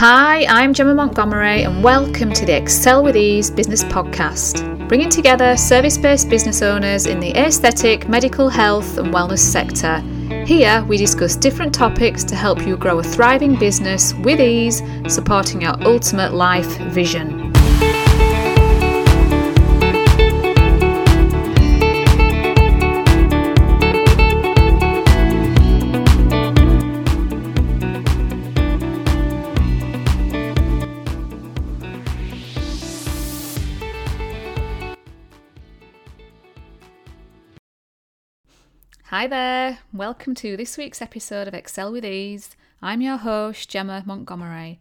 Hi, 0.00 0.46
I'm 0.46 0.72
Gemma 0.72 0.94
Montgomery, 0.94 1.64
and 1.64 1.84
welcome 1.84 2.32
to 2.32 2.46
the 2.46 2.56
Excel 2.56 3.04
with 3.04 3.18
Ease 3.18 3.50
business 3.50 3.84
podcast, 3.84 4.88
bringing 4.88 5.10
together 5.10 5.58
service 5.58 5.98
based 5.98 6.30
business 6.30 6.62
owners 6.62 7.04
in 7.04 7.20
the 7.20 7.36
aesthetic, 7.36 8.08
medical 8.08 8.48
health, 8.48 8.96
and 8.96 9.12
wellness 9.12 9.40
sector. 9.40 10.00
Here, 10.46 10.82
we 10.88 10.96
discuss 10.96 11.36
different 11.36 11.74
topics 11.74 12.24
to 12.24 12.34
help 12.34 12.66
you 12.66 12.78
grow 12.78 13.00
a 13.00 13.02
thriving 13.02 13.56
business 13.56 14.14
with 14.14 14.40
ease, 14.40 14.82
supporting 15.06 15.60
your 15.60 15.74
ultimate 15.86 16.32
life 16.32 16.78
vision. 16.78 17.52
Hi 39.10 39.26
there, 39.26 39.80
welcome 39.92 40.36
to 40.36 40.56
this 40.56 40.78
week's 40.78 41.02
episode 41.02 41.48
of 41.48 41.52
Excel 41.52 41.90
with 41.90 42.04
Ease. 42.04 42.54
I'm 42.80 43.00
your 43.00 43.16
host, 43.16 43.68
Gemma 43.68 44.04
Montgomery, 44.06 44.78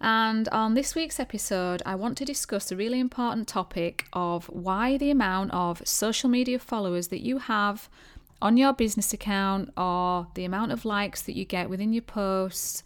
and 0.00 0.48
on 0.48 0.74
this 0.74 0.96
week's 0.96 1.20
episode, 1.20 1.80
I 1.86 1.94
want 1.94 2.18
to 2.18 2.24
discuss 2.24 2.72
a 2.72 2.76
really 2.76 2.98
important 2.98 3.46
topic 3.46 4.08
of 4.12 4.46
why 4.46 4.96
the 4.96 5.12
amount 5.12 5.52
of 5.52 5.86
social 5.86 6.28
media 6.28 6.58
followers 6.58 7.06
that 7.06 7.20
you 7.20 7.38
have 7.38 7.88
on 8.42 8.56
your 8.56 8.72
business 8.72 9.12
account 9.12 9.72
or 9.76 10.26
the 10.34 10.44
amount 10.44 10.72
of 10.72 10.84
likes 10.84 11.22
that 11.22 11.36
you 11.36 11.44
get 11.44 11.70
within 11.70 11.92
your 11.92 12.02
posts 12.02 12.82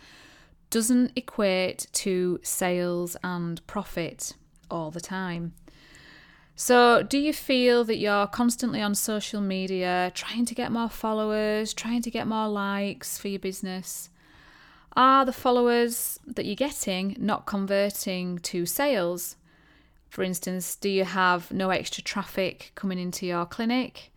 doesn't 0.69 1.12
equate 1.16 1.86
to 1.92 2.38
sales 2.42 3.16
and 3.24 3.66
profit 3.66 4.34
all 4.70 4.91
the 4.91 5.00
time. 5.00 5.55
So, 6.55 7.03
do 7.03 7.19
you 7.19 7.33
feel 7.33 7.83
that 7.84 7.97
you're 7.97 8.27
constantly 8.27 8.83
on 8.83 8.95
social 8.95 9.41
media 9.41 10.12
trying 10.14 10.45
to 10.45 10.55
get 10.55 10.70
more 10.70 10.91
followers, 10.91 11.72
trying 11.72 12.03
to 12.03 12.11
get 12.11 12.27
more 12.27 12.48
likes 12.48 13.19
for 13.19 13.28
your 13.28 13.41
business? 13.41 14.11
Are 14.94 15.25
the 15.25 15.33
followers 15.33 16.19
that 16.27 16.44
you're 16.44 16.55
getting 16.55 17.17
not 17.19 17.47
converting 17.47 18.39
to 18.41 18.67
sales? 18.67 19.36
For 20.11 20.22
instance, 20.22 20.77
do 20.77 20.91
you 20.91 21.05
have 21.05 21.50
no 21.50 21.70
extra 21.70 22.03
traffic 22.03 22.72
coming 22.75 22.98
into 22.98 23.25
your 23.25 23.47
clinic? 23.47 24.12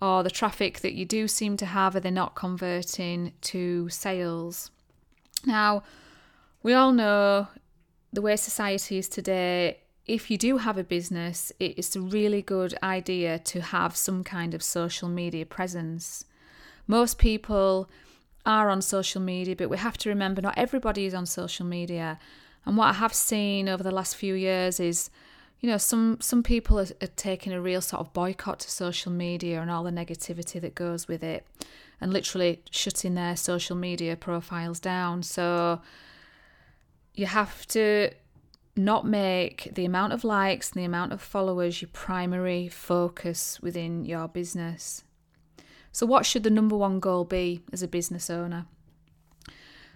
Or 0.00 0.22
the 0.22 0.30
traffic 0.30 0.80
that 0.80 0.94
you 0.94 1.04
do 1.04 1.28
seem 1.28 1.58
to 1.58 1.66
have, 1.66 1.94
are 1.94 2.00
they 2.00 2.10
not 2.10 2.34
converting 2.34 3.34
to 3.42 3.90
sales? 3.90 4.70
Now, 5.44 5.82
we 6.62 6.72
all 6.72 6.92
know 6.92 7.48
the 8.10 8.22
way 8.22 8.36
society 8.36 8.96
is 8.96 9.10
today, 9.10 9.80
if 10.10 10.28
you 10.28 10.36
do 10.36 10.56
have 10.56 10.76
a 10.76 10.82
business, 10.82 11.52
it's 11.60 11.94
a 11.94 12.00
really 12.00 12.42
good 12.42 12.76
idea 12.82 13.38
to 13.38 13.60
have 13.60 13.94
some 13.94 14.24
kind 14.24 14.54
of 14.54 14.62
social 14.62 15.08
media 15.08 15.46
presence. 15.46 16.24
Most 16.88 17.16
people 17.16 17.88
are 18.44 18.70
on 18.70 18.82
social 18.82 19.20
media, 19.20 19.54
but 19.54 19.70
we 19.70 19.76
have 19.76 19.96
to 19.98 20.08
remember 20.08 20.42
not 20.42 20.58
everybody 20.58 21.06
is 21.06 21.14
on 21.14 21.26
social 21.26 21.64
media. 21.64 22.18
And 22.66 22.76
what 22.76 22.88
I 22.88 22.94
have 22.94 23.14
seen 23.14 23.68
over 23.68 23.84
the 23.84 23.92
last 23.92 24.16
few 24.16 24.34
years 24.34 24.80
is, 24.80 25.10
you 25.60 25.70
know, 25.70 25.78
some 25.78 26.18
some 26.20 26.42
people 26.42 26.80
are, 26.80 26.88
are 27.00 27.14
taking 27.14 27.52
a 27.52 27.60
real 27.60 27.80
sort 27.80 28.00
of 28.00 28.12
boycott 28.12 28.58
to 28.60 28.70
social 28.70 29.12
media 29.12 29.60
and 29.62 29.70
all 29.70 29.84
the 29.84 29.92
negativity 29.92 30.60
that 30.60 30.74
goes 30.74 31.06
with 31.06 31.22
it, 31.22 31.46
and 32.00 32.12
literally 32.12 32.62
shutting 32.72 33.14
their 33.14 33.36
social 33.36 33.76
media 33.76 34.16
profiles 34.16 34.80
down. 34.80 35.22
So 35.22 35.82
you 37.14 37.26
have 37.26 37.64
to 37.68 38.10
not 38.76 39.06
make 39.06 39.70
the 39.74 39.84
amount 39.84 40.12
of 40.12 40.24
likes 40.24 40.70
and 40.70 40.80
the 40.80 40.86
amount 40.86 41.12
of 41.12 41.20
followers 41.20 41.82
your 41.82 41.90
primary 41.92 42.68
focus 42.68 43.60
within 43.60 44.04
your 44.04 44.28
business. 44.28 45.04
So, 45.92 46.06
what 46.06 46.24
should 46.24 46.44
the 46.44 46.50
number 46.50 46.76
one 46.76 47.00
goal 47.00 47.24
be 47.24 47.62
as 47.72 47.82
a 47.82 47.88
business 47.88 48.30
owner? 48.30 48.66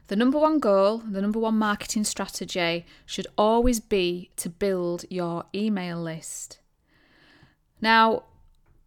The 0.09 0.17
number 0.17 0.39
one 0.39 0.59
goal, 0.59 0.99
the 0.99 1.23
number 1.23 1.39
one 1.39 1.57
marketing 1.57 2.05
strategy 2.05 2.85
should 3.07 3.27
always 3.39 3.81
be 3.81 4.31
to 4.37 4.51
build 4.51 5.05
your 5.09 5.45
email 5.55 5.99
list. 5.99 6.59
Now, 7.81 8.25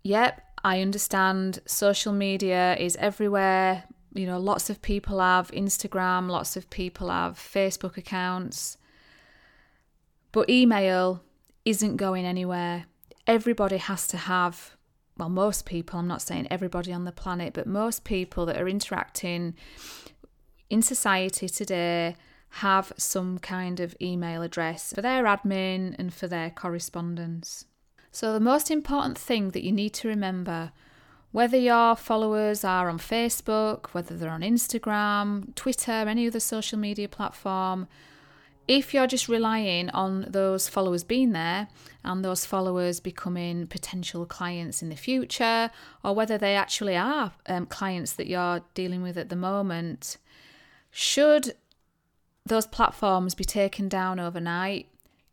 yep, 0.03 0.41
I 0.63 0.81
understand 0.81 1.59
social 1.66 2.13
media 2.13 2.75
is 2.75 2.95
everywhere. 2.97 3.85
You 4.13 4.28
know, 4.28 4.39
lots 4.39 4.69
of 4.69 4.81
people 4.81 5.19
have 5.19 5.50
Instagram, 5.51 6.29
lots 6.29 6.56
of 6.56 6.69
people 6.69 7.09
have 7.09 7.38
Facebook 7.38 7.97
accounts. 7.97 8.78
But 10.31 10.49
email 10.49 11.23
isn't 11.65 11.97
going 11.97 12.25
anywhere. 12.25 12.85
Everybody 13.25 13.77
has 13.77 14.07
to 14.07 14.17
have, 14.17 14.75
well, 15.17 15.29
most 15.29 15.65
people, 15.65 15.99
I'm 15.99 16.07
not 16.07 16.21
saying 16.21 16.47
everybody 16.49 16.93
on 16.93 17.05
the 17.05 17.11
planet, 17.11 17.53
but 17.53 17.67
most 17.67 18.03
people 18.03 18.45
that 18.45 18.59
are 18.59 18.67
interacting 18.67 19.55
in 20.69 20.81
society 20.81 21.49
today 21.49 22.15
have 22.49 22.93
some 22.97 23.38
kind 23.39 23.79
of 23.79 23.95
email 24.01 24.41
address 24.41 24.93
for 24.93 25.01
their 25.01 25.25
admin 25.25 25.95
and 25.99 26.13
for 26.13 26.27
their 26.27 26.49
correspondence. 26.49 27.65
So, 28.11 28.33
the 28.33 28.39
most 28.39 28.71
important 28.71 29.17
thing 29.17 29.51
that 29.51 29.63
you 29.63 29.71
need 29.71 29.94
to 29.95 30.07
remember 30.07 30.71
whether 31.31 31.57
your 31.57 31.95
followers 31.95 32.63
are 32.63 32.89
on 32.89 32.97
Facebook, 32.97 33.88
whether 33.88 34.15
they're 34.15 34.29
on 34.29 34.41
Instagram, 34.41 35.53
Twitter, 35.55 35.91
any 35.91 36.25
other 36.25 36.39
social 36.39 36.79
media 36.79 37.07
platform, 37.09 37.88
if 38.67 38.94
you're 38.94 39.07
just 39.07 39.29
relying 39.29 39.89
on 39.91 40.25
those 40.29 40.67
followers 40.67 41.03
being 41.03 41.31
there 41.31 41.67
and 42.03 42.23
those 42.23 42.45
followers 42.45 43.00
becoming 43.00 43.67
potential 43.67 44.25
clients 44.25 44.81
in 44.81 44.89
the 44.89 44.95
future, 44.95 45.72
or 46.03 46.13
whether 46.13 46.38
they 46.38 46.55
actually 46.55 46.97
are 46.97 47.31
um, 47.47 47.66
clients 47.66 48.13
that 48.13 48.27
you're 48.27 48.61
dealing 48.73 49.01
with 49.01 49.17
at 49.17 49.29
the 49.29 49.35
moment, 49.35 50.17
should 50.91 51.53
those 52.45 52.67
platforms 52.67 53.35
be 53.35 53.44
taken 53.44 53.88
down 53.89 54.19
overnight, 54.19 54.88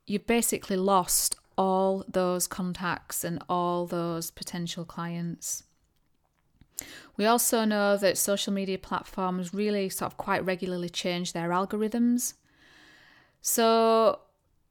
you've 0.07 0.27
basically 0.27 0.77
lost 0.77 1.37
all 1.57 2.05
those 2.09 2.47
contacts 2.47 3.25
and 3.25 3.43
all 3.49 3.87
those 3.87 4.31
potential 4.31 4.85
clients. 4.85 5.65
We 7.17 7.27
also 7.27 7.65
know 7.65 7.97
that 7.97 8.19
social 8.19 8.53
media 8.53 8.79
platforms 8.79 9.55
really 9.55 9.89
sort 9.89 10.13
of 10.13 10.17
quite 10.17 10.45
regularly 10.45 10.89
change 10.89 11.33
their 11.33 11.51
algorithms. 11.51 12.35
So, 13.47 14.21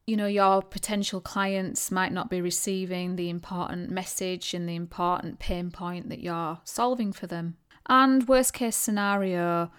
you 0.07 0.17
know, 0.17 0.25
your 0.25 0.63
potential 0.63 1.21
clients 1.21 1.91
might 1.91 2.11
not 2.11 2.27
be 2.27 2.41
receiving 2.41 3.15
the 3.15 3.29
important 3.29 3.91
message 3.91 4.55
and 4.55 4.67
the 4.67 4.75
important 4.75 5.37
pain 5.37 5.69
point 5.69 6.09
that 6.09 6.21
you're 6.21 6.59
solving 6.63 7.13
for 7.13 7.27
them. 7.27 7.57
And 7.87 8.27
worst 8.27 8.53
case 8.53 8.75
scenario, 8.75 9.71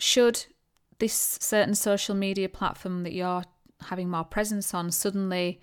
should 0.00 0.46
this 0.98 1.38
certain 1.40 1.76
social 1.76 2.16
media 2.16 2.48
platform 2.48 3.04
that 3.04 3.12
you're 3.12 3.44
having 3.82 4.10
more 4.10 4.24
presence 4.24 4.74
on 4.74 4.90
suddenly 4.90 5.60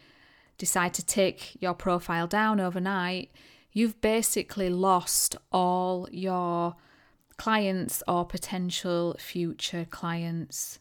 decide 0.57 0.93
to 0.93 1.05
take 1.05 1.61
your 1.61 1.73
profile 1.73 2.25
down 2.25 2.61
overnight, 2.61 3.31
you've 3.73 3.99
basically 3.99 4.69
lost 4.69 5.35
all 5.51 6.07
your 6.09 6.77
clients 7.35 8.01
or 8.07 8.23
potential 8.23 9.17
future 9.19 9.85
clients. 9.89 10.79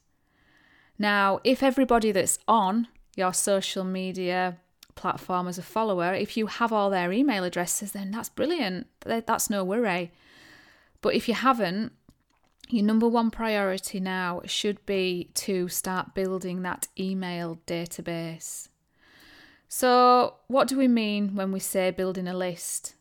Now, 0.99 1.41
if 1.45 1.63
everybody 1.63 2.13
that's 2.13 2.39
on 2.49 2.89
your 3.17 3.33
social 3.33 3.85
media 3.85 4.59
platform 4.95 5.47
as 5.47 5.59
a 5.59 5.63
follower, 5.63 6.13
if 6.13 6.37
you 6.37 6.47
have 6.47 6.73
all 6.73 6.91
their 6.91 7.13
email 7.13 7.45
addresses, 7.45 7.93
then 7.93 8.11
that's 8.11 8.29
brilliant. 8.29 8.87
That's 9.01 9.49
no 9.49 9.65
worry. 9.65 10.11
But 11.01 11.15
if 11.15 11.29
you 11.29 11.35
haven't, 11.35 11.93
your 12.69 12.85
number 12.85 13.09
one 13.09 13.31
priority 13.31 14.01
now 14.01 14.43
should 14.45 14.85
be 14.85 15.31
to 15.35 15.69
start 15.69 16.15
building 16.15 16.63
that 16.63 16.89
email 16.99 17.61
database. 17.67 18.69
So, 19.69 20.35
what 20.49 20.67
do 20.67 20.77
we 20.77 20.89
mean 20.89 21.35
when 21.35 21.53
we 21.53 21.61
say 21.61 21.91
building 21.91 22.27
a 22.27 22.37
list? 22.37 22.95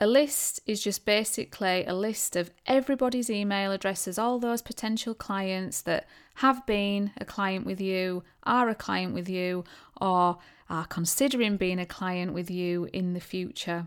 A 0.00 0.06
list 0.08 0.58
is 0.66 0.82
just 0.82 1.04
basically 1.04 1.84
a 1.84 1.94
list 1.94 2.34
of 2.34 2.50
everybody's 2.66 3.30
email 3.30 3.70
addresses, 3.70 4.18
all 4.18 4.40
those 4.40 4.60
potential 4.60 5.14
clients 5.14 5.80
that 5.82 6.08
have 6.36 6.66
been 6.66 7.12
a 7.16 7.24
client 7.24 7.64
with 7.64 7.80
you, 7.80 8.24
are 8.42 8.68
a 8.68 8.74
client 8.74 9.14
with 9.14 9.28
you, 9.28 9.62
or 10.00 10.38
are 10.68 10.86
considering 10.86 11.56
being 11.56 11.78
a 11.78 11.86
client 11.86 12.32
with 12.32 12.50
you 12.50 12.88
in 12.92 13.14
the 13.14 13.20
future. 13.20 13.86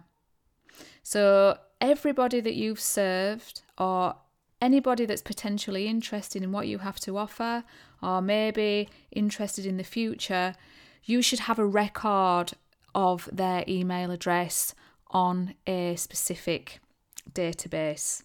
So, 1.04 1.58
everybody 1.82 2.40
that 2.40 2.56
you've 2.56 2.80
served, 2.80 3.62
or 3.78 4.16
anybody 4.62 5.06
that's 5.06 5.22
potentially 5.22 5.88
interested 5.88 6.42
in 6.42 6.54
what 6.54 6.68
you 6.68 6.78
have 6.80 7.02
to 7.02 7.18
offer, 7.18 7.66
or 8.02 8.22
maybe 8.22 8.88
interested 9.12 9.66
in 9.66 9.76
the 9.76 9.84
future, 9.84 10.56
you 11.04 11.22
should 11.22 11.40
have 11.40 11.60
a 11.60 11.66
record 11.66 12.54
of 12.96 13.28
their 13.32 13.66
email 13.68 14.10
address 14.10 14.74
on 15.12 15.56
a 15.66 15.96
specific 15.96 16.80
database. 17.32 18.24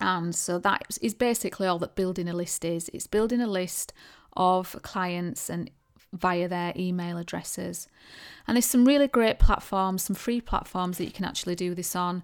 And 0.00 0.34
so 0.34 0.58
that 0.58 0.98
is 1.02 1.14
basically 1.14 1.66
all 1.66 1.78
that 1.80 1.94
building 1.94 2.28
a 2.28 2.32
list 2.32 2.64
is. 2.64 2.88
It's 2.92 3.06
building 3.06 3.40
a 3.40 3.46
list 3.46 3.92
of 4.36 4.76
clients 4.82 5.50
and 5.50 5.70
via 6.12 6.48
their 6.48 6.72
email 6.76 7.18
addresses. 7.18 7.88
And 8.46 8.56
there's 8.56 8.66
some 8.66 8.84
really 8.84 9.08
great 9.08 9.38
platforms, 9.38 10.02
some 10.02 10.16
free 10.16 10.40
platforms 10.40 10.98
that 10.98 11.04
you 11.04 11.10
can 11.10 11.24
actually 11.24 11.54
do 11.54 11.74
this 11.74 11.94
on. 11.94 12.22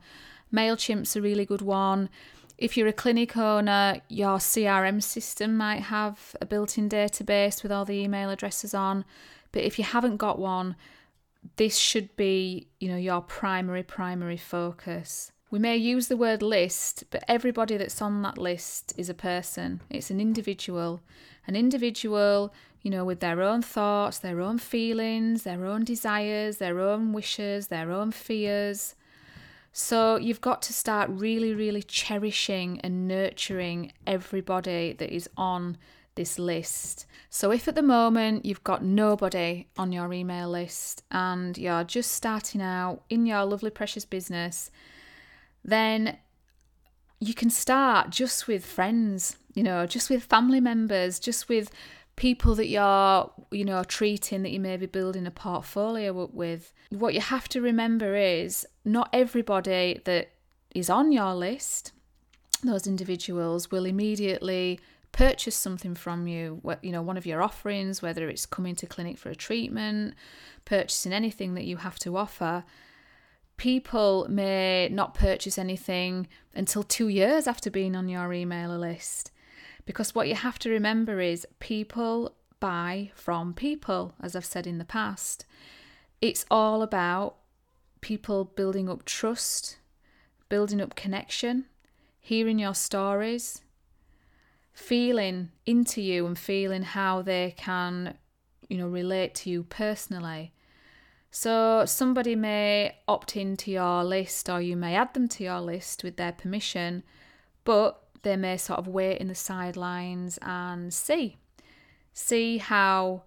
MailChimp's 0.53 1.17
a 1.17 1.23
really 1.23 1.45
good 1.45 1.63
one. 1.63 2.09
If 2.59 2.77
you're 2.77 2.89
a 2.89 2.93
clinic 2.93 3.37
owner, 3.37 4.01
your 4.09 4.39
CRM 4.39 5.03
system 5.03 5.57
might 5.57 5.83
have 5.83 6.35
a 6.41 6.47
built 6.47 6.79
in 6.79 6.89
database 6.89 7.63
with 7.63 7.71
all 7.71 7.85
the 7.85 7.95
email 7.95 8.31
addresses 8.31 8.73
on. 8.73 9.05
But 9.53 9.63
if 9.63 9.79
you 9.79 9.85
haven't 9.85 10.17
got 10.17 10.39
one, 10.39 10.75
this 11.57 11.77
should 11.77 12.15
be, 12.17 12.69
you 12.81 12.89
know, 12.89 12.97
your 12.97 13.21
primary 13.21 13.83
primary 13.83 14.37
focus. 14.37 15.33
We 15.51 15.59
may 15.61 15.77
use 15.77 16.09
the 16.09 16.17
word 16.17 16.43
list, 16.43 17.05
but 17.11 17.25
everybody 17.29 17.77
that's 17.77 18.03
on 18.03 18.23
that 18.23 18.37
list 18.37 18.93
is 18.97 19.09
a 19.09 19.15
person. 19.15 19.81
It's 19.89 20.11
an 20.11 20.21
individual. 20.21 21.01
An 21.47 21.55
individual, 21.55 22.53
you 22.83 22.91
know, 22.91 23.05
with 23.05 23.21
their 23.21 23.41
own 23.43 23.63
thoughts, 23.63 24.19
their 24.19 24.41
own 24.41 24.59
feelings, 24.59 25.45
their 25.45 25.65
own 25.65 25.85
desires, 25.85 26.59
their 26.59 26.81
own 26.81 27.13
wishes, 27.13 27.69
their 27.69 27.93
own 27.93 28.11
fears. 28.11 28.97
So 29.73 30.17
you've 30.17 30.41
got 30.41 30.63
to 30.63 30.73
start 30.73 31.11
really, 31.11 31.55
really 31.55 31.83
cherishing 31.83 32.81
and 32.81 33.07
nurturing 33.07 33.93
everybody 34.07 34.95
that 34.95 35.11
is 35.11 35.29
on 35.37 35.77
this 36.17 36.39
list. 36.39 37.07
So 37.31 37.53
if 37.53 37.69
at 37.69 37.75
the 37.75 37.83
moment 37.83 38.45
you've 38.45 38.65
got 38.65 38.83
nobody 38.83 39.69
on 39.79 39.93
your 39.93 40.13
email 40.13 40.51
list 40.51 41.05
and 41.11 41.57
you're 41.57 41.85
just 41.85 42.11
starting 42.11 42.61
out 42.61 43.03
in 43.09 43.27
your 43.27 43.45
lovely 43.45 43.71
precious 43.71 44.05
business, 44.05 44.71
then 45.65 46.19
you 47.21 47.35
can 47.35 47.51
start 47.51 48.11
just 48.11 48.49
with 48.49 48.65
friends, 48.65 49.37
you 49.55 49.63
know, 49.63 49.87
just 49.87 50.11
with 50.11 50.25
family 50.25 50.61
members, 50.61 51.19
just 51.19 51.49
with 51.49 51.71
people 52.17 52.55
that 52.55 52.69
you're, 52.69 53.31
you 53.51 53.65
know, 53.65 53.85
treating 53.85 54.43
that 54.43 54.51
you 54.51 54.61
may 54.61 54.77
be 54.77 54.87
building 54.87 55.27
a 55.27 55.31
portfolio 55.31 56.29
with. 56.33 56.73
What 56.91 57.15
you 57.15 57.21
have 57.21 57.49
to 57.51 57.61
remember 57.61 58.15
is 58.17 58.67
not 58.85 59.11
everybody 59.13 60.01
that 60.05 60.31
is 60.75 60.91
on 60.91 61.13
your 61.13 61.35
list, 61.35 61.93
those 62.63 62.87
individuals, 62.87 63.71
will 63.71 63.85
immediately 63.85 64.81
purchase 65.13 65.57
something 65.57 65.95
from 65.95 66.27
you, 66.27 66.61
you 66.83 66.93
know, 66.93 67.03
one 67.03 67.17
of 67.17 67.27
your 67.27 67.43
offerings, 67.43 68.03
whether 68.03 68.29
it's 68.29 68.47
coming 68.47 68.75
to 68.77 68.87
clinic 68.87 69.19
for 69.19 69.31
a 69.31 69.35
treatment, 69.35 70.15
purchasing 70.65 71.13
anything 71.13 71.55
that 71.55 71.65
you 71.65 71.79
have 71.79 71.99
to 72.01 72.17
offer. 72.17 72.65
People 73.57 74.27
may 74.29 74.89
not 74.91 75.15
purchase 75.15 75.57
anything 75.57 76.29
until 76.55 76.83
two 76.83 77.09
years 77.09 77.47
after 77.47 77.71
being 77.71 77.97
on 77.97 78.09
your 78.09 78.33
email 78.33 78.77
list. 78.77 79.31
Because 79.87 80.15
what 80.15 80.29
you 80.29 80.35
have 80.35 80.59
to 80.61 80.71
remember 80.71 81.21
is 81.21 81.47
people 81.61 82.35
buy 82.61 83.11
from 83.15 83.55
people, 83.55 84.15
as 84.21 84.37
I've 84.37 84.45
said 84.45 84.67
in 84.67 84.79
the 84.79 84.85
past. 84.85 85.47
It's 86.21 86.45
all 86.51 86.83
about 86.83 87.37
people 88.01 88.45
building 88.45 88.89
up 88.89 89.05
trust, 89.05 89.79
building 90.49 90.81
up 90.81 90.97
connection, 90.97 91.67
hearing 92.21 92.59
your 92.59 92.75
stories, 92.75 93.63
feeling 94.77 95.51
into 95.65 96.03
you 96.03 96.27
and 96.27 96.39
feeling 96.39 96.83
how 96.83 97.23
they 97.23 97.55
can, 97.57 98.15
you 98.69 98.77
know, 98.77 98.87
relate 98.87 99.35
to 99.35 99.49
you 99.49 99.63
personally. 99.65 100.53
So 101.31 101.85
somebody 101.87 102.37
may 102.37 102.99
opt 103.09 103.37
into 103.37 103.71
your 103.71 104.05
list 104.05 104.51
or 104.51 104.61
you 104.61 104.77
may 104.77 104.95
add 104.95 105.15
them 105.15 105.29
to 105.29 105.45
your 105.45 105.63
list 105.63 106.05
with 106.05 106.19
their 106.19 106.33
permission, 106.33 107.03
but 107.65 108.03
they 108.23 108.37
may 108.37 108.59
sort 108.59 108.79
of 108.79 108.87
wait 108.87 109.17
in 109.17 109.29
the 109.29 109.35
sidelines 109.35 110.39
and 110.43 110.93
see. 110.93 111.39
See 112.13 112.59
how 112.59 113.23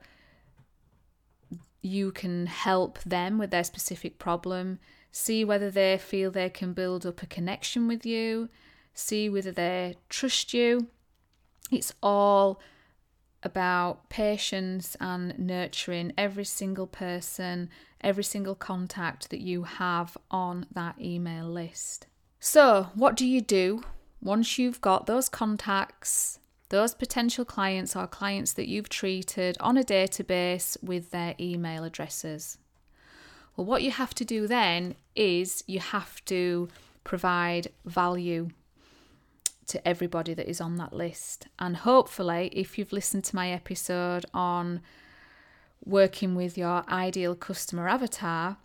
you 1.82 2.12
can 2.12 2.46
help 2.46 3.00
them 3.00 3.40
with 3.40 3.50
their 3.50 3.64
specific 3.64 4.20
problem. 4.20 4.78
See 5.12 5.44
whether 5.44 5.72
they 5.72 5.98
feel 5.98 6.30
they 6.30 6.52
can 6.52 6.74
build 6.74 7.08
up 7.08 7.24
a 7.24 7.26
connection 7.26 7.88
with 7.88 8.06
you. 8.06 8.50
See 8.94 9.30
whether 9.30 9.52
they 9.52 9.96
trust 10.10 10.54
you 10.54 10.90
it's 11.72 11.94
all 12.02 12.60
about 13.44 14.10
patience 14.10 14.98
and 15.00 15.38
nurturing 15.40 16.14
every 16.18 16.46
single 16.46 16.88
person, 16.88 17.70
every 18.02 18.24
single 18.24 18.56
contact 18.56 19.30
that 19.30 19.40
you 19.40 19.64
have 19.64 20.18
on 20.30 20.66
that 20.74 21.00
email 21.00 21.46
list. 21.46 22.08
So, 22.40 22.90
what 22.96 23.16
do 23.16 23.26
you 23.26 23.42
do 23.42 23.84
once 24.22 24.58
you've 24.58 24.82
got 24.82 25.06
those 25.06 25.30
contacts, 25.30 26.40
those 26.70 26.94
potential 26.94 27.46
clients 27.46 27.96
or 27.96 28.08
clients 28.08 28.54
that 28.54 28.68
you've 28.68 28.90
treated 28.90 29.58
on 29.60 29.78
a 29.78 29.84
database 29.84 30.82
with 30.84 31.12
their 31.12 31.36
email 31.40 31.84
addresses? 31.84 32.58
Well, 33.56 33.66
what 33.66 33.84
you 33.84 33.92
have 33.92 34.16
to 34.16 34.26
do 34.26 34.48
then 34.48 34.96
is 35.16 35.64
you 35.68 35.80
have 35.80 36.24
to 36.26 36.70
provide 37.04 37.70
value 37.86 38.50
to 39.70 39.88
everybody 39.88 40.34
that 40.34 40.50
is 40.50 40.62
on 40.62 40.76
that 40.76 40.94
list. 40.94 41.48
And 41.58 41.78
hopefully, 41.78 42.50
if 42.54 42.78
you've 42.78 42.94
listened 42.94 43.24
to 43.26 43.36
my 43.36 43.50
episode 43.52 44.26
on 44.34 44.82
working 45.86 46.36
with 46.36 46.58
your 46.58 46.84
ideal 46.90 47.36
customer 47.36 47.88
avatar, 47.88 48.58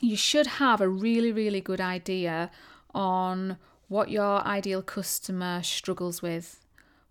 you 0.00 0.16
should 0.16 0.46
have 0.46 0.80
a 0.80 0.88
really, 0.88 1.32
really 1.32 1.60
good 1.60 1.80
idea 1.80 2.50
on 2.94 3.56
what 3.88 4.10
your 4.10 4.44
ideal 4.46 4.82
customer 4.82 5.62
struggles 5.62 6.22
with, 6.22 6.60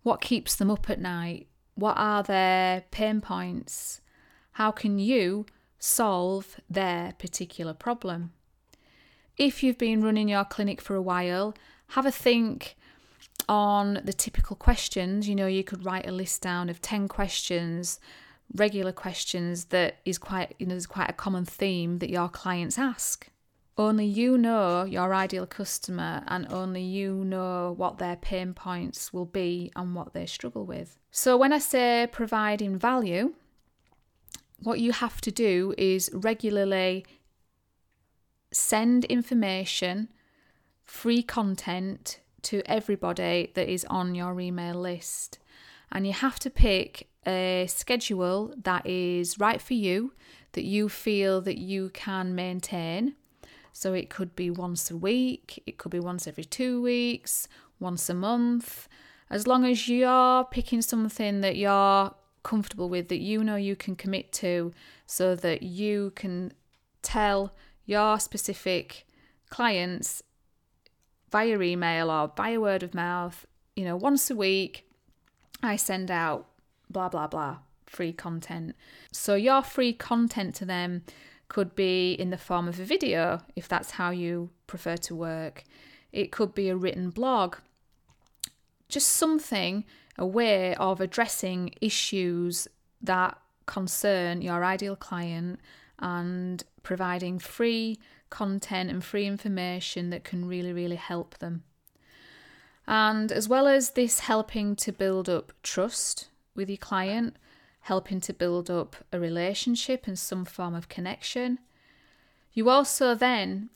what 0.04 0.22
keeps 0.22 0.56
them 0.56 0.70
up 0.70 0.90
at 0.90 1.00
night, 1.00 1.48
what 1.76 1.98
are 1.98 2.24
their 2.24 2.84
pain 2.92 3.22
points, 3.22 4.02
how 4.54 4.72
can 4.72 5.00
you 5.00 5.46
solve 5.80 6.58
their 6.70 7.14
particular 7.18 7.74
problem. 7.74 8.34
If 9.38 9.64
you've 9.64 9.78
been 9.78 10.04
running 10.04 10.28
your 10.30 10.44
clinic 10.44 10.82
for 10.82 10.96
a 10.96 11.02
while, 11.02 11.56
have 11.90 12.06
a 12.06 12.12
think 12.12 12.76
on 13.48 14.02
the 14.04 14.14
typical 14.14 14.56
questions, 14.56 15.28
you 15.28 15.36
know, 15.36 15.48
you 15.48 15.64
could 15.64 15.86
write 15.86 16.08
a 16.08 16.12
list 16.12 16.42
down 16.42 16.70
of 16.70 16.82
10 16.82 17.08
questions, 17.08 18.00
regular 18.56 18.92
questions 18.92 19.66
that 19.66 19.98
is 20.06 20.18
quite, 20.18 20.56
you 20.60 20.66
know, 20.66 20.74
there's 20.74 20.88
quite 20.88 21.10
a 21.10 21.14
common 21.14 21.46
theme 21.46 22.00
that 22.00 22.10
your 22.10 22.30
clients 22.30 22.78
ask. 22.78 23.30
Only 23.78 24.06
you 24.06 24.38
know 24.38 24.84
your 24.84 25.14
ideal 25.14 25.46
customer 25.46 26.22
and 26.28 26.52
only 26.52 26.82
you 26.82 27.24
know 27.24 27.74
what 27.78 27.98
their 27.98 28.18
pain 28.18 28.54
points 28.54 29.14
will 29.14 29.26
be 29.26 29.72
and 29.74 29.96
what 29.96 30.14
they 30.14 30.26
struggle 30.26 30.66
with. 30.66 31.00
So, 31.12 31.38
when 31.38 31.54
I 31.54 31.60
say 31.60 32.06
providing 32.12 32.78
value, 32.78 33.36
what 34.62 34.82
you 34.82 34.92
have 34.92 35.22
to 35.22 35.32
do 35.32 35.74
is 35.78 36.10
regularly 36.14 37.06
send 38.52 39.06
information, 39.06 40.10
free 40.84 41.24
content 41.24 42.20
to 42.44 42.62
everybody 42.66 43.52
that 43.56 43.70
is 43.70 43.86
on 43.86 44.16
your 44.16 44.40
email 44.40 44.76
list. 44.76 45.40
And 45.92 46.06
you 46.06 46.14
have 46.14 46.40
to 46.40 46.50
pick 46.50 47.10
a 47.26 47.66
schedule 47.68 48.54
that 48.64 48.86
is 48.86 49.40
right 49.40 49.62
for 49.62 49.74
you, 49.74 50.14
that 50.54 50.64
you 50.64 50.90
feel 50.90 51.42
that 51.42 51.58
you 51.58 51.90
can 51.94 52.36
maintain. 52.36 53.16
So 53.74 53.94
it 53.94 54.10
could 54.10 54.36
be 54.36 54.50
once 54.50 54.92
a 54.92 54.98
week, 54.98 55.64
it 55.66 55.78
could 55.78 55.92
be 55.92 56.00
once 56.00 56.28
every 56.28 56.44
two 56.44 56.82
weeks, 56.82 57.48
once 57.80 58.10
a 58.10 58.14
month. 58.14 58.88
As 59.30 59.48
long 59.48 59.64
as 59.64 59.88
you're 59.88 60.44
picking 60.46 60.82
something 60.82 61.42
that 61.42 61.56
you're 61.56 62.14
comfortable 62.44 62.90
with, 62.90 63.10
that 63.10 63.20
you 63.20 63.44
know 63.44 63.56
you 63.56 63.76
can 63.76 63.96
commit 63.96 64.32
to, 64.34 64.74
so 65.06 65.36
that 65.36 65.64
you 65.64 66.12
can 66.16 66.52
tell 67.02 67.54
your 67.86 68.20
specific 68.20 69.06
clients 69.50 70.24
via 71.32 71.60
email 71.62 72.10
or 72.10 72.32
via 72.36 72.60
word 72.60 72.84
of 72.84 72.94
mouth, 72.94 73.46
you 73.76 73.86
know, 73.86 73.96
once 73.96 74.30
a 74.30 74.36
week, 74.36 74.90
I 75.62 75.76
send 75.76 76.10
out 76.10 76.48
blah, 76.90 77.10
blah, 77.10 77.28
blah, 77.28 77.58
free 77.86 78.14
content. 78.14 78.76
So 79.12 79.36
your 79.36 79.62
free 79.62 79.94
content 79.94 80.56
to 80.56 80.66
them 80.66 81.04
could 81.48 81.76
be 81.76 82.14
in 82.14 82.30
the 82.30 82.38
form 82.38 82.68
of 82.68 82.80
a 82.80 82.84
video, 82.84 83.42
if 83.56 83.68
that's 83.68 83.92
how 83.92 84.12
you 84.12 84.50
prefer 84.68 84.98
to 84.98 85.16
work. 85.16 85.64
It 86.12 86.32
could 86.32 86.54
be 86.54 86.70
a 86.70 86.76
written 86.76 87.10
blog. 87.10 87.58
Just 88.88 89.10
something, 89.10 89.86
a 90.18 90.26
way 90.26 90.76
of 90.76 91.02
addressing 91.02 91.74
issues 91.82 92.68
that 93.02 93.38
concern 93.66 94.42
your 94.42 94.64
ideal 94.64 94.96
client 94.96 95.60
and 96.00 96.64
providing 96.90 97.38
free 97.38 98.00
content 98.32 98.90
and 98.90 99.04
free 99.04 99.28
information 99.28 100.10
that 100.10 100.24
can 100.24 100.48
really, 100.48 100.74
really 100.74 100.96
help 100.96 101.38
them. 101.38 101.62
And 102.88 103.32
as 103.32 103.48
well 103.48 103.68
as 103.68 103.92
this 103.92 104.22
helping 104.22 104.76
to 104.78 104.92
build 104.92 105.30
up 105.30 105.54
trust 105.62 106.30
with 106.56 106.68
your 106.68 106.80
client, 106.80 107.36
helping 107.82 108.20
to 108.22 108.34
build 108.34 108.72
up 108.72 108.96
a 109.14 109.20
relationship 109.20 110.08
and 110.08 110.18
some 110.18 110.46
form 110.46 110.74
of 110.74 110.90
connection, 110.90 111.60
you 112.54 112.72
also 112.72 113.14
then 113.14 113.70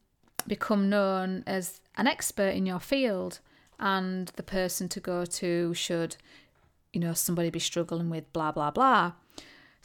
become 0.47 0.89
known 0.89 1.43
as 1.45 1.81
an 1.95 2.07
expert 2.07 2.55
in 2.55 2.65
your 2.65 2.79
field 2.79 3.41
and 3.79 4.29
the 4.29 4.41
person 4.57 4.89
to 4.89 4.99
go 4.99 5.23
to 5.23 5.71
should 5.75 6.17
you 6.91 6.99
know, 6.99 7.13
somebody 7.13 7.51
be 7.51 7.59
struggling 7.59 8.09
with 8.09 8.33
blah, 8.33 8.51
blah, 8.51 8.71
blah. 8.71 9.11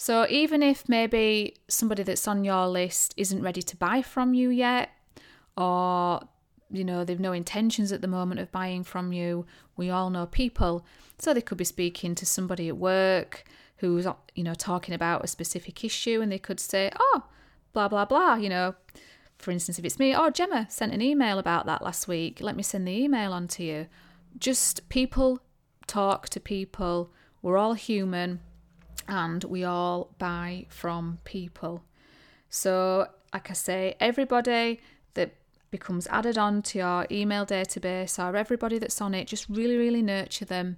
So 0.01 0.27
even 0.31 0.63
if 0.63 0.89
maybe 0.89 1.57
somebody 1.67 2.05
that's 2.05 2.29
on 2.29 2.45
your 2.45 2.69
list 2.69 3.13
isn't 3.17 3.43
ready 3.43 3.63
to 3.63 3.77
buy 3.77 4.01
from 4.01 4.33
you 4.33 4.49
yet, 4.49 4.91
or 5.57 6.21
you 6.71 6.85
know, 6.85 7.05
they've 7.05 7.19
no 7.19 7.33
intentions 7.33 7.91
at 7.91 8.01
the 8.01 8.07
moment 8.07 8.41
of 8.41 8.53
buying 8.53 8.85
from 8.85 9.13
you. 9.13 9.45
We 9.77 9.91
all 9.91 10.09
know 10.09 10.27
people. 10.27 10.87
So 11.19 11.35
they 11.35 11.41
could 11.41 11.59
be 11.59 11.65
speaking 11.65 12.15
to 12.15 12.25
somebody 12.25 12.69
at 12.69 12.77
work 12.77 13.45
who's, 13.79 14.07
you 14.37 14.45
know, 14.45 14.55
talking 14.55 14.95
about 14.95 15.25
a 15.25 15.29
specific 15.29 15.83
issue 15.83 16.21
and 16.21 16.31
they 16.31 16.39
could 16.39 16.61
say, 16.61 16.93
oh, 17.01 17.25
blah, 17.73 17.89
blah, 17.89 18.05
blah, 18.05 18.35
you 18.35 18.49
know. 18.49 18.77
For 19.39 19.51
instance, 19.51 19.81
if 19.81 19.85
it's 19.85 19.99
me, 19.99 20.15
oh, 20.15 20.31
Gemma 20.31 20.67
sent 20.69 20.93
an 20.93 21.03
email 21.03 21.41
about 21.41 21.67
that 21.67 21.83
last 21.83 22.07
week. 22.07 22.41
Let 22.41 22.55
me 22.55 22.63
send 22.63 22.87
the 22.87 22.93
email 22.93 23.33
on 23.33 23.49
to 23.49 23.65
you. 23.65 23.87
Just 24.39 24.89
people 24.89 25.41
talk 25.89 26.29
to 26.29 26.39
people. 26.39 27.13
We're 27.43 27.57
all 27.57 27.75
human 27.75 28.41
and 29.09 29.43
we 29.45 29.65
all 29.65 30.15
buy 30.19 30.67
from 30.69 31.19
people. 31.25 31.83
So, 32.51 33.09
like 33.33 33.51
I 33.51 33.55
say, 33.55 33.97
everybody 33.99 34.81
that 35.15 35.35
becomes 35.71 36.07
added 36.09 36.39
on 36.39 36.63
to 36.63 36.79
your 36.79 37.07
email 37.11 37.45
database 37.45 38.23
or 38.23 38.37
everybody 38.37 38.79
that's 38.79 39.01
on 39.01 39.15
it, 39.15 39.27
just 39.27 39.49
really, 39.49 39.77
really 39.77 40.03
nurture 40.03 40.45
them 40.45 40.77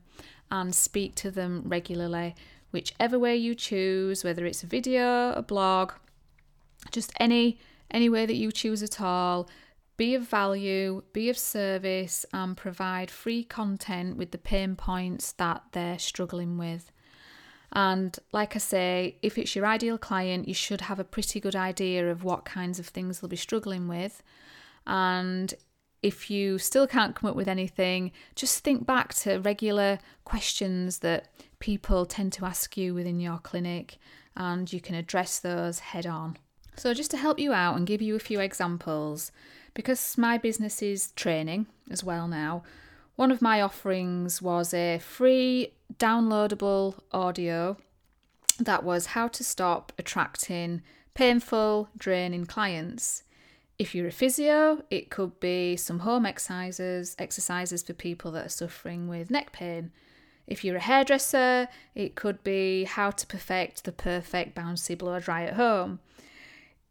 and 0.51 0.75
speak 0.75 1.15
to 1.17 1.31
them 1.31 1.63
regularly, 1.67 2.35
whichever 2.71 3.19
way 3.19 3.37
you 3.37 3.55
choose, 3.55 4.25
whether 4.25 4.47
it's 4.47 4.63
a 4.63 4.67
video, 4.67 5.33
a 5.33 5.43
blog, 5.43 5.93
just 6.91 7.13
any 7.21 7.59
any 7.91 8.09
way 8.09 8.25
that 8.25 8.37
you 8.37 8.53
choose 8.53 8.83
at 8.83 9.01
all. 9.01 9.49
Be 9.97 10.15
of 10.15 10.23
value, 10.23 11.03
be 11.13 11.29
of 11.29 11.37
service, 11.37 12.25
and 12.33 12.57
provide 12.57 13.11
free 13.11 13.45
content 13.45 14.17
with 14.17 14.31
the 14.31 14.39
pain 14.39 14.77
points 14.77 15.33
that 15.33 15.63
they're 15.73 15.99
struggling 15.99 16.57
with. 16.57 16.91
And 17.73 18.19
like 18.33 18.57
I 18.57 18.59
say, 18.59 19.17
if 19.23 19.39
it's 19.39 19.55
your 19.55 19.67
ideal 19.67 19.99
client, 19.99 20.49
you 20.49 20.55
should 20.55 20.83
have 20.83 20.99
a 20.99 21.05
pretty 21.05 21.41
good 21.41 21.55
idea 21.55 22.11
of 22.11 22.25
what 22.25 22.45
kinds 22.45 22.79
of 22.79 22.87
things 22.87 23.21
they'll 23.21 23.29
be 23.29 23.37
struggling 23.37 23.87
with. 23.87 24.23
And 24.87 25.55
if 26.03 26.31
you 26.31 26.59
still 26.59 26.87
can't 26.87 27.15
come 27.15 27.31
up 27.31 27.37
with 27.37 27.49
anything, 27.49 28.13
just 28.35 28.65
think 28.65 28.87
back 28.87 29.15
to 29.15 29.39
regular 29.39 29.99
questions 30.25 30.99
that 31.01 31.29
people 31.59 32.07
tend 32.07 32.33
to 32.35 32.45
ask 32.45 32.77
you 32.77 32.95
within 32.95 33.21
your 33.21 33.39
clinic 33.39 33.99
and 34.37 34.73
you 34.73 34.81
can 34.81 34.95
address 34.95 35.39
those 35.39 35.81
head 35.81 36.07
on. 36.07 36.39
So, 36.77 36.95
just 36.95 37.11
to 37.11 37.19
help 37.19 37.39
you 37.39 37.53
out 37.53 37.77
and 37.77 37.87
give 37.87 38.01
you 38.01 38.17
a 38.17 38.21
few 38.21 38.41
examples, 38.41 39.33
because 39.75 40.17
my 40.17 40.39
business 40.39 40.81
is 40.83 41.13
training 41.13 41.67
as 41.91 42.03
well 42.03 42.27
now, 42.27 42.63
one 43.17 43.31
of 43.31 43.43
my 43.43 43.61
offerings 43.61 44.41
was 44.41 44.73
a 44.73 44.99
free 44.99 45.75
downloadable 45.99 46.99
audio 47.13 47.77
that 48.59 48.85
was 48.85 49.07
how 49.07 49.29
to 49.29 49.43
stop 49.43 49.93
attracting 49.99 50.83
painful, 51.15 51.89
draining 51.97 52.47
clients. 52.47 53.25
If 53.79 53.95
you're 53.95 54.09
a 54.09 54.13
physio, 54.13 54.85
it 54.91 55.11
could 55.11 55.41
be 55.41 55.77
some 55.77 56.01
home 56.01 56.27
exercises, 56.27 57.17
exercises 57.19 57.83
for 57.83 57.95
people 57.95 58.31
that 58.33 58.47
are 58.47 58.51
suffering 58.51 59.09
with 59.09 59.31
neck 59.31 59.53
pain. 59.53 59.91
If 60.47 60.65
you're 60.65 60.77
a 60.77 60.81
hairdresser, 60.81 61.69
it 61.95 62.15
could 62.15 62.43
be 62.45 62.85
how 62.85 63.11
to 63.11 63.27
perfect 63.27 63.85
the 63.85 63.93
perfect 63.93 64.55
bouncy 64.55 64.97
blow 64.97 65.19
dry 65.19 65.45
at 65.45 65.55
home. 65.55 66.01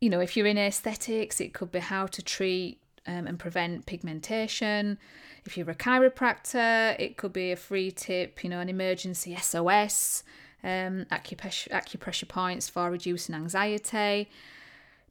You 0.02 0.10
know, 0.10 0.20
if 0.20 0.36
you're 0.36 0.48
in 0.48 0.58
aesthetics, 0.58 1.40
it 1.40 1.54
could 1.54 1.72
be 1.72 1.80
how 1.80 2.08
to 2.08 2.22
treat 2.22 2.80
um, 3.10 3.28
and 3.28 3.40
prevent 3.40 3.86
pigmentation. 3.86 4.98
If 5.46 5.58
you're 5.58 5.70
a 5.70 5.76
chiropractor, 5.76 7.00
it 7.00 7.18
could 7.18 7.34
be 7.34 7.52
a 7.52 7.56
free 7.56 7.92
tip, 7.92 8.44
you 8.44 8.50
know, 8.50 8.60
an 8.60 8.70
emergency 8.70 9.36
SOS, 9.36 10.24
um, 10.64 11.06
acupressure, 11.12 11.70
acupressure 11.70 12.28
points 12.28 12.70
for 12.70 12.90
reducing 12.92 13.36
anxiety 13.36 14.30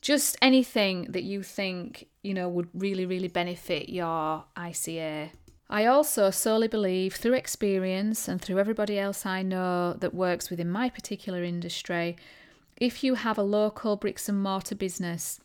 just 0.01 0.37
anything 0.41 1.07
that 1.11 1.25
you 1.25 1.43
think, 1.43 2.07
you 2.23 2.35
know, 2.35 2.49
would 2.49 2.69
really, 2.75 3.07
really 3.07 3.29
benefit 3.29 3.89
your 3.89 4.45
ICA. 4.57 5.31
I 5.71 5.87
also 5.87 6.31
solely 6.31 6.69
believe 6.69 7.15
through 7.15 7.35
experience 7.35 8.29
and 8.29 8.41
through 8.41 8.59
everybody 8.59 8.99
else 8.99 9.27
I 9.27 9.43
know 9.43 9.93
that 9.95 10.15
works 10.15 10.51
within 10.51 10.71
my 10.71 10.89
particular 10.89 11.43
industry, 11.43 12.17
if 12.77 13.05
you 13.05 13.15
have 13.15 13.39
a 13.39 13.43
local 13.43 13.97
bricks 13.97 14.29
and 14.29 14.43
mortar 14.43 14.77
business 14.77 15.41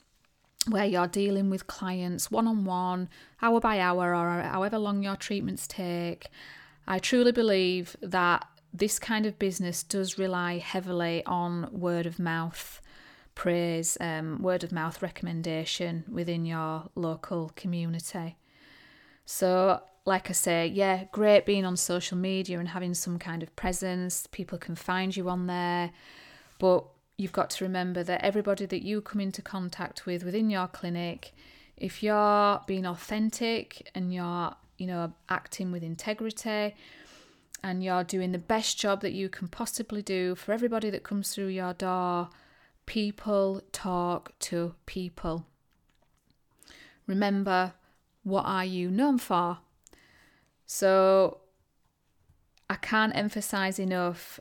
where 0.67 0.85
you're 0.85 1.07
dealing 1.07 1.49
with 1.49 1.67
clients 1.67 2.31
one 2.31 2.47
on 2.47 2.65
one, 2.65 3.09
hour 3.41 3.59
by 3.59 3.79
hour, 3.79 4.15
or 4.15 4.41
however 4.41 4.77
long 4.77 5.03
your 5.03 5.15
treatments 5.15 5.67
take, 5.67 6.27
I 6.87 6.99
truly 6.99 7.31
believe 7.31 7.95
that 8.01 8.47
this 8.73 8.97
kind 8.97 9.25
of 9.25 9.37
business 9.37 9.83
does 9.83 10.17
rely 10.17 10.57
heavily 10.57 11.23
on 11.25 11.69
word 11.71 12.05
of 12.05 12.17
mouth 12.17 12.81
praise, 13.35 13.97
um, 13.99 14.41
word 14.41 14.63
of 14.63 14.71
mouth 14.71 15.01
recommendation 15.01 16.03
within 16.11 16.45
your 16.45 16.89
local 16.95 17.51
community. 17.55 18.37
So, 19.25 19.81
like 20.05 20.29
I 20.29 20.33
say, 20.33 20.67
yeah, 20.67 21.05
great 21.11 21.45
being 21.45 21.65
on 21.65 21.77
social 21.77 22.17
media 22.17 22.59
and 22.59 22.67
having 22.67 22.93
some 22.93 23.17
kind 23.17 23.41
of 23.41 23.55
presence. 23.55 24.27
People 24.31 24.57
can 24.57 24.75
find 24.75 25.15
you 25.15 25.29
on 25.29 25.47
there. 25.47 25.91
But 26.59 26.85
you've 27.17 27.31
got 27.31 27.49
to 27.51 27.63
remember 27.63 28.03
that 28.03 28.23
everybody 28.23 28.65
that 28.65 28.83
you 28.83 29.01
come 29.01 29.21
into 29.21 29.41
contact 29.41 30.05
with 30.05 30.23
within 30.23 30.49
your 30.49 30.67
clinic, 30.67 31.33
if 31.77 32.03
you're 32.03 32.61
being 32.67 32.85
authentic 32.85 33.89
and 33.93 34.13
you're, 34.13 34.53
you 34.77 34.87
know, 34.87 35.13
acting 35.29 35.71
with 35.71 35.83
integrity 35.83 36.75
and 37.63 37.83
you're 37.83 38.03
doing 38.03 38.31
the 38.31 38.37
best 38.37 38.79
job 38.79 39.01
that 39.01 39.13
you 39.13 39.29
can 39.29 39.47
possibly 39.47 40.01
do 40.01 40.35
for 40.35 40.51
everybody 40.51 40.89
that 40.89 41.03
comes 41.03 41.33
through 41.33 41.47
your 41.47 41.73
door, 41.73 42.29
People 42.85 43.61
talk 43.71 44.37
to 44.39 44.75
people. 44.85 45.45
Remember, 47.07 47.73
what 48.23 48.43
are 48.45 48.65
you 48.65 48.91
known 48.91 49.17
for? 49.17 49.59
So, 50.65 51.39
I 52.69 52.75
can't 52.75 53.15
emphasize 53.15 53.79
enough 53.79 54.39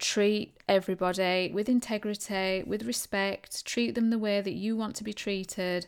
treat 0.00 0.56
everybody 0.68 1.52
with 1.54 1.68
integrity, 1.68 2.64
with 2.66 2.82
respect, 2.84 3.64
treat 3.64 3.94
them 3.94 4.10
the 4.10 4.18
way 4.18 4.40
that 4.40 4.54
you 4.54 4.76
want 4.76 4.96
to 4.96 5.04
be 5.04 5.12
treated, 5.12 5.86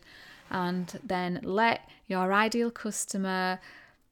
and 0.49 0.99
then 1.03 1.39
let 1.43 1.89
your 2.07 2.31
ideal 2.31 2.71
customer 2.71 3.59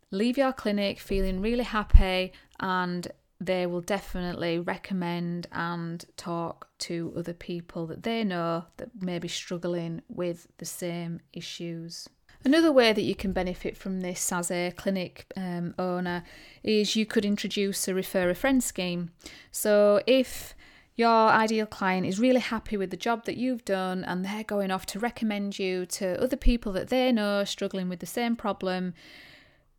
leave 0.10 0.38
your 0.38 0.52
clinic 0.52 1.00
feeling 1.00 1.40
really 1.40 1.64
happy 1.64 2.34
and 2.60 3.08
they 3.40 3.66
will 3.66 3.82
definitely 3.82 4.60
recommend 4.60 5.48
and 5.52 6.06
talk 6.16 6.68
to 6.78 7.12
other 7.18 7.34
people 7.34 7.88
that 7.88 8.04
they 8.04 8.24
know 8.24 8.66
that 8.78 8.90
may 9.02 9.18
be 9.18 9.28
struggling 9.28 10.02
with 10.08 10.48
the 10.58 10.66
same 10.66 11.20
issues. 11.34 12.08
Another 12.44 12.72
way 12.72 12.92
that 12.92 13.04
you 13.04 13.14
can 13.14 13.34
benefit 13.34 13.78
from 13.78 14.02
this 14.02 14.32
as 14.32 14.50
a 14.50 14.72
clinic 14.72 15.32
um, 15.38 15.76
owner 15.78 16.24
is 16.64 16.96
you 16.96 17.06
could 17.06 17.24
introduce 17.24 17.88
a 17.88 17.94
refer 17.94 18.30
a 18.30 18.36
friend 18.36 18.64
scheme. 18.64 19.12
So 19.52 20.02
if 20.08 20.56
your 20.96 21.30
ideal 21.30 21.68
client 21.68 22.08
is 22.08 22.20
really 22.20 22.40
happy 22.40 22.78
with 22.78 22.90
the 22.90 22.98
job 22.98 23.26
that 23.26 23.38
you've 23.38 23.64
done 23.64 24.04
and 24.04 24.26
they're 24.26 24.44
going 24.44 24.72
off 24.72 24.86
to 24.88 25.00
recommend 25.00 25.60
you 25.60 25.86
to 25.86 26.22
other 26.22 26.36
people 26.36 26.72
that 26.74 26.90
they 26.90 27.12
know 27.12 27.44
struggling 27.44 27.90
with 27.90 28.00
the 28.00 28.06
same 28.08 28.36
problem, 28.36 28.96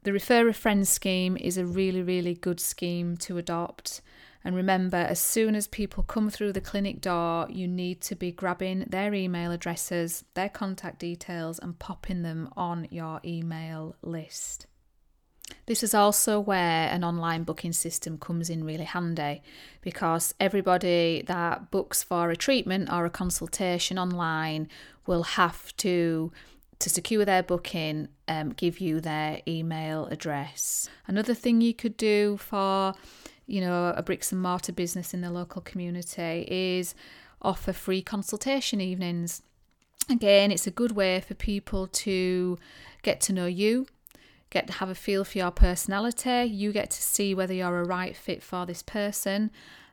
the 0.05 0.13
refer 0.13 0.49
a 0.49 0.53
friend 0.53 0.87
scheme 0.87 1.37
is 1.37 1.59
a 1.59 1.67
really, 1.67 2.03
really 2.03 2.35
good 2.35 2.61
scheme 2.61 3.17
to 3.19 3.39
adopt. 3.39 4.01
And 4.45 4.57
remember, 4.57 4.97
as 4.97 5.21
soon 5.21 5.55
as 5.55 5.67
people 5.67 6.03
come 6.03 6.29
through 6.29 6.53
the 6.53 6.61
clinic 6.61 7.01
door, 7.01 7.47
you 7.49 7.69
need 7.69 8.01
to 8.03 8.17
be 8.17 8.33
grabbing 8.33 8.87
their 8.89 9.15
email 9.15 9.53
addresses, 9.53 10.25
their 10.35 10.49
contact 10.49 10.99
details, 10.99 11.59
and 11.59 11.79
popping 11.79 12.23
them 12.23 12.49
on 12.57 12.89
your 12.91 13.21
email 13.25 13.95
list. 14.03 14.67
This 15.67 15.83
is 15.83 15.95
also 15.95 16.41
where 16.41 16.89
an 16.89 17.05
online 17.05 17.45
booking 17.45 17.73
system 17.73 18.19
comes 18.19 18.51
in 18.51 18.65
really 18.65 18.85
handy 18.85 19.43
because 19.81 20.35
everybody 20.41 21.23
that 21.27 21.71
books 21.71 22.03
for 22.03 22.31
a 22.31 22.37
treatment 22.37 22.93
or 22.93 23.05
a 23.05 23.11
consultation 23.11 23.99
online 23.99 24.69
will 25.07 25.23
have 25.23 25.77
to 25.79 26.33
to 26.79 26.91
secure 26.91 27.25
their 27.25 27.45
booking, 27.45 28.09
um, 28.27 28.51
give 28.51 28.81
you 28.81 29.01
their 29.01 29.41
email 29.47 30.07
address. 30.07 30.89
Another 31.07 31.33
thing 31.33 31.61
you 31.61 31.73
could 31.73 31.97
do 31.97 32.37
for, 32.39 32.95
you 33.53 33.61
know, 33.61 33.93
a 33.95 34.03
bricks 34.03 34.33
and 34.33 34.41
mortar 34.41 34.73
business 34.73 35.13
in 35.13 35.21
the 35.21 35.31
local 35.31 35.61
community 35.61 36.47
is 36.49 36.95
offer 37.43 37.75
free 37.75 38.01
consultation 38.01 38.81
evenings. 38.81 39.43
Again, 40.09 40.51
it's 40.51 40.67
a 40.67 40.71
good 40.71 40.93
way 40.93 41.21
for 41.21 41.35
people 41.35 41.87
to 41.89 42.59
get 43.03 43.21
to 43.21 43.33
know 43.35 43.45
you, 43.45 43.87
get 44.49 44.69
to 44.69 44.73
have 44.73 44.89
a 44.89 44.95
feel 44.95 45.23
for 45.23 45.37
your 45.37 45.51
personality. 45.51 46.45
You 46.51 46.73
get 46.73 46.91
to 46.93 47.03
see 47.03 47.35
whether 47.35 47.53
you're 47.53 47.81
a 47.81 47.85
right 47.85 48.17
fit 48.17 48.43
for 48.43 48.65
this 48.65 48.83
person, 48.83 49.51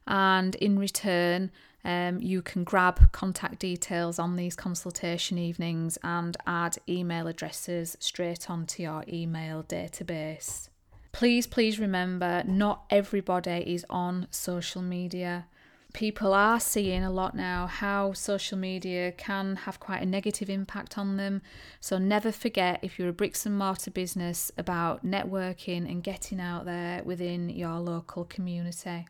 and 0.08 0.56
in 0.56 0.80
return, 0.80 1.52
um, 1.84 2.22
you 2.22 2.42
can 2.42 2.64
grab 2.64 3.12
contact 3.12 3.60
details 3.60 4.20
on 4.20 4.38
these 4.38 4.56
consultation 4.56 5.38
evenings 5.38 5.98
and 6.02 6.38
add 6.48 6.78
email 6.88 7.28
addresses 7.28 7.98
straight 8.00 8.50
onto 8.50 8.84
your 8.84 9.04
email 9.10 9.64
database. 9.64 10.69
Please, 11.12 11.48
please 11.48 11.80
remember 11.80 12.44
not 12.46 12.86
everybody 12.90 13.64
is 13.74 13.86
on 13.90 14.28
social 14.32 14.82
media. 14.82 15.48
People 15.92 16.34
are 16.36 16.60
seeing 16.60 17.04
a 17.04 17.12
lot 17.12 17.36
now 17.36 17.66
how 17.66 18.14
social 18.14 18.58
media 18.58 19.12
can 19.12 19.56
have 19.56 19.80
quite 19.80 20.04
a 20.04 20.06
negative 20.06 20.50
impact 20.50 21.00
on 21.00 21.18
them. 21.18 21.42
So 21.80 21.98
never 21.98 22.32
forget 22.32 22.80
if 22.84 23.00
you're 23.00 23.10
a 23.10 23.14
bricks 23.14 23.46
and 23.48 23.58
mortar 23.58 23.90
business 23.90 24.52
about 24.56 25.04
networking 25.04 25.90
and 25.90 26.04
getting 26.04 26.40
out 26.40 26.66
there 26.66 27.02
within 27.04 27.50
your 27.50 27.80
local 27.80 28.24
community. 28.24 29.08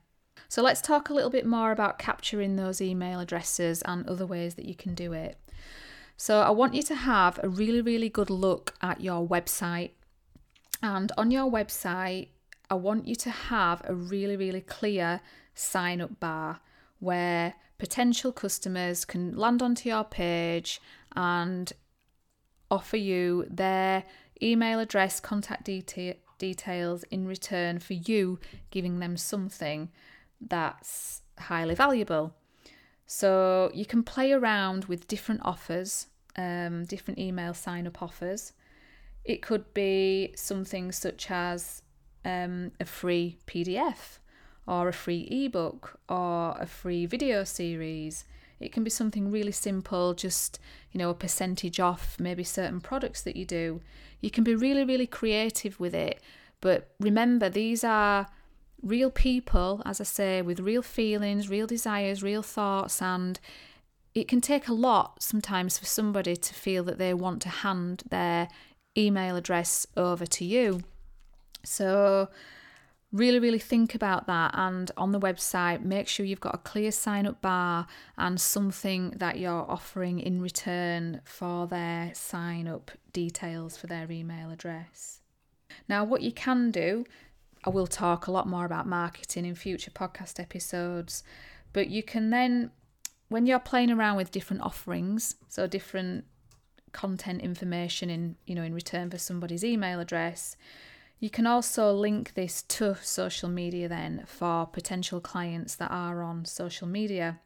So 0.48 0.64
let's 0.64 0.82
talk 0.82 1.10
a 1.10 1.14
little 1.14 1.30
bit 1.30 1.46
more 1.46 1.72
about 1.74 2.00
capturing 2.00 2.56
those 2.56 2.82
email 2.82 3.20
addresses 3.20 3.82
and 3.82 4.08
other 4.08 4.26
ways 4.26 4.56
that 4.56 4.66
you 4.66 4.74
can 4.74 4.96
do 4.96 5.12
it. 5.12 5.38
So 6.16 6.42
I 6.42 6.50
want 6.52 6.76
you 6.76 6.84
to 6.84 6.96
have 6.96 7.40
a 7.44 7.50
really, 7.50 7.82
really 7.82 8.10
good 8.10 8.30
look 8.30 8.74
at 8.82 9.02
your 9.02 9.28
website. 9.28 9.92
And 10.82 11.12
on 11.18 11.32
your 11.32 11.52
website, 11.52 12.30
I 12.70 12.76
want 12.76 13.08
you 13.08 13.16
to 13.16 13.30
have 13.30 13.82
a 13.86 13.96
really, 13.96 14.38
really 14.38 14.62
clear 14.62 15.22
sign 15.54 16.02
up 16.02 16.20
bar 16.20 16.60
where 17.00 17.56
potential 17.78 18.32
customers 18.32 19.06
can 19.06 19.36
land 19.36 19.62
onto 19.62 19.90
your 19.90 20.04
page 20.04 20.80
and 21.16 21.72
offer 22.70 22.98
you 22.98 23.46
their 23.50 24.04
email 24.42 24.80
address, 24.80 25.20
contact 25.20 25.66
deta- 25.66 26.18
details 26.38 27.04
in 27.12 27.28
return 27.28 27.80
for 27.80 27.94
you 27.94 28.40
giving 28.72 29.00
them 29.00 29.18
something 29.18 29.90
that's 30.40 31.22
highly 31.38 31.76
valuable. 31.76 32.36
So 33.06 33.72
you 33.74 33.86
can 33.86 34.04
play 34.04 34.32
around 34.32 34.86
with 34.86 35.08
different 35.08 35.42
offers, 35.44 36.08
um, 36.36 36.86
different 36.86 37.20
email 37.20 37.54
sign 37.54 37.88
up 37.88 38.02
offers. 38.02 38.54
It 39.30 39.44
could 39.44 39.76
be 39.76 40.34
something 40.36 40.92
such 40.92 41.30
as 41.30 41.84
um, 42.26 42.72
a 42.80 42.86
free 42.86 43.38
PDF 43.46 44.18
or 44.66 44.88
a 44.88 44.92
free 44.92 45.28
ebook 45.30 46.00
or 46.10 46.56
a 46.60 46.66
free 46.66 47.06
video 47.06 47.44
series. 47.44 48.26
It 48.60 48.72
can 48.72 48.84
be 48.84 48.90
something 48.90 49.30
really 49.30 49.52
simple, 49.52 50.16
just 50.16 50.58
you 50.92 50.98
know, 50.98 51.12
a 51.12 51.14
percentage 51.14 51.80
off 51.80 52.20
maybe 52.20 52.44
certain 52.44 52.82
products 52.82 53.22
that 53.22 53.36
you 53.36 53.46
do. 53.46 53.82
You 54.20 54.32
can 54.32 54.44
be 54.44 54.56
really, 54.56 54.84
really 54.84 55.06
creative 55.06 55.80
with 55.80 55.94
it. 55.94 56.20
But 56.60 56.90
remember, 57.00 57.50
these 57.50 57.84
are 57.84 58.30
real 58.82 59.12
people, 59.12 59.84
as 59.86 60.02
I 60.02 60.06
say, 60.06 60.42
with 60.42 60.60
real 60.60 60.82
feelings, 60.82 61.50
real 61.50 61.68
desires, 61.68 62.24
real 62.24 62.42
thoughts, 62.42 63.00
and 63.00 63.40
it 64.16 64.28
can 64.28 64.42
take 64.42 64.68
a 64.68 64.74
lot 64.74 65.22
sometimes 65.22 65.78
for 65.78 65.86
somebody 65.86 66.36
to 66.36 66.54
feel 66.56 66.84
that 66.86 66.98
they 66.98 67.14
want 67.14 67.44
to 67.44 67.50
hand 67.50 68.02
their 68.10 68.48
email 69.00 69.36
address 69.36 69.88
over 69.96 70.26
to 70.26 70.46
you. 70.46 70.82
So, 71.64 72.30
really, 73.12 73.40
really 73.40 73.60
think 73.60 73.96
about 73.96 74.28
that. 74.28 74.52
And 74.54 74.92
on 74.98 75.12
the 75.12 75.20
website, 75.20 75.84
make 75.84 76.08
sure 76.08 76.26
you've 76.26 76.40
got 76.40 76.56
a 76.56 76.60
clear 76.60 76.92
sign 76.92 77.26
up 77.26 77.42
bar 77.42 77.88
and 78.18 78.40
something 78.40 79.12
that 79.18 79.40
you're 79.40 79.70
offering 79.70 80.20
in 80.20 80.42
return 80.42 81.22
for 81.26 81.68
their 81.68 82.12
sign 82.14 82.68
up 82.68 82.92
details 83.14 83.78
for 83.78 83.88
their 83.88 84.12
email 84.12 84.52
address. 84.52 85.22
Now, 85.88 86.04
what 86.04 86.22
you 86.22 86.32
can 86.32 86.72
do 86.72 87.06
I 87.66 87.70
will 87.70 87.88
talk 87.88 88.28
a 88.28 88.32
lot 88.32 88.48
more 88.48 88.66
about 88.66 88.88
marketing 88.88 89.46
in 89.46 89.56
future 89.56 89.92
podcast 89.92 90.40
episodes. 90.40 91.24
But 91.74 91.90
you 91.90 92.04
can 92.04 92.30
then, 92.30 92.72
when 93.28 93.46
you're 93.46 93.60
playing 93.60 93.92
around 93.92 94.18
with 94.18 94.32
different 94.32 94.64
offerings, 94.64 95.36
so 95.50 95.68
different 95.68 96.26
content 96.92 97.42
information 97.42 98.10
in 98.10 98.36
you 98.46 98.56
know 98.56 98.64
in 98.64 98.74
return 98.74 99.10
for 99.10 99.18
somebody's 99.18 99.64
email 99.64 100.00
address, 100.00 100.56
you 101.20 101.30
can 101.30 101.46
also 101.46 101.94
link 101.94 102.34
this 102.34 102.62
to 102.64 102.96
social 103.02 103.50
media 103.50 103.88
then 103.88 104.24
for 104.26 104.66
potential 104.66 105.20
clients 105.20 105.76
that 105.76 105.92
are 105.92 106.24
on 106.24 106.46
social 106.46 106.88
media. 106.88 107.40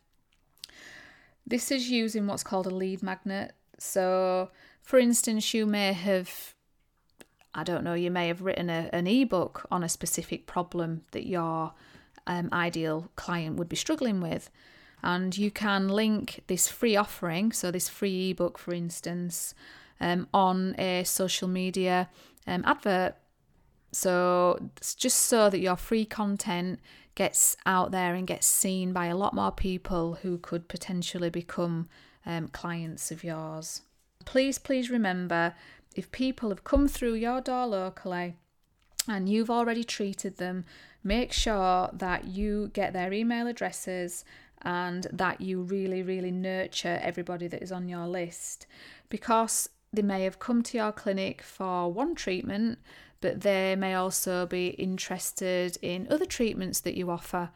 This 1.45 1.71
is 1.71 1.89
using 1.89 2.27
what's 2.27 2.43
called 2.43 2.67
a 2.67 2.75
lead 2.75 3.03
magnet. 3.03 3.53
So, 3.77 4.51
for 4.81 4.97
instance, 4.97 5.53
you 5.53 5.65
may 5.65 5.91
have 5.93 6.53
I 7.55 7.63
don't 7.63 7.83
know, 7.83 7.93
you 7.93 8.09
may 8.09 8.27
have 8.27 8.41
written 8.41 8.69
a, 8.69 8.89
an 8.91 9.05
ebook 9.05 9.67
on 9.69 9.83
a 9.83 9.89
specific 9.89 10.47
problem 10.47 11.03
that 11.11 11.27
your 11.27 11.73
um, 12.25 12.49
ideal 12.51 13.09
client 13.15 13.57
would 13.57 13.69
be 13.69 13.75
struggling 13.75 14.21
with. 14.21 14.49
And 15.03 15.37
you 15.37 15.51
can 15.51 15.89
link 15.89 16.43
this 16.47 16.69
free 16.69 16.95
offering, 16.95 17.51
so 17.51 17.71
this 17.71 17.89
free 17.89 18.31
ebook, 18.31 18.57
for 18.57 18.73
instance, 18.73 19.53
um, 19.99 20.27
on 20.33 20.75
a 20.79 21.03
social 21.03 21.47
media 21.47 22.09
um, 22.47 22.63
advert. 22.65 23.15
So 23.91 24.69
just 24.81 25.19
so 25.21 25.49
that 25.49 25.59
your 25.59 25.75
free 25.75 26.05
content 26.05 26.79
gets 27.15 27.55
out 27.65 27.91
there 27.91 28.15
and 28.15 28.25
gets 28.25 28.47
seen 28.47 28.91
by 28.93 29.07
a 29.07 29.15
lot 29.15 29.35
more 29.35 29.51
people 29.51 30.15
who 30.21 30.37
could 30.37 30.67
potentially 30.67 31.29
become 31.29 31.87
um, 32.25 32.47
clients 32.47 33.11
of 33.11 33.23
yours. 33.23 33.81
Please, 34.25 34.57
please 34.57 34.89
remember 34.89 35.53
if 35.95 36.11
people 36.11 36.49
have 36.49 36.63
come 36.63 36.87
through 36.87 37.13
your 37.13 37.41
door 37.41 37.67
locally 37.67 38.35
and 39.07 39.29
you've 39.29 39.49
already 39.49 39.83
treated 39.83 40.37
them, 40.37 40.63
make 41.03 41.31
sure 41.33 41.89
that 41.93 42.25
you 42.25 42.71
get 42.73 42.93
their 42.93 43.11
email 43.13 43.47
addresses 43.47 44.23
and 44.63 45.07
that 45.11 45.41
you 45.41 45.61
really, 45.61 46.01
really 46.01 46.31
nurture 46.31 46.99
everybody 47.01 47.47
that 47.47 47.61
is 47.61 47.71
on 47.71 47.89
your 47.89 48.07
list 48.07 48.65
because 49.09 49.69
they 49.91 50.01
may 50.01 50.23
have 50.23 50.39
come 50.39 50.63
to 50.63 50.77
your 50.77 50.91
clinic 50.91 51.41
for 51.41 51.91
one 51.91 52.15
treatment, 52.15 52.79
but 53.21 53.41
they 53.41 53.75
may 53.75 53.93
also 53.93 54.45
be 54.45 54.69
interested 54.69 55.77
in 55.81 56.07
other 56.09 56.25
treatments 56.25 56.79
that 56.81 56.95
you 56.95 57.11
offer. 57.11 57.51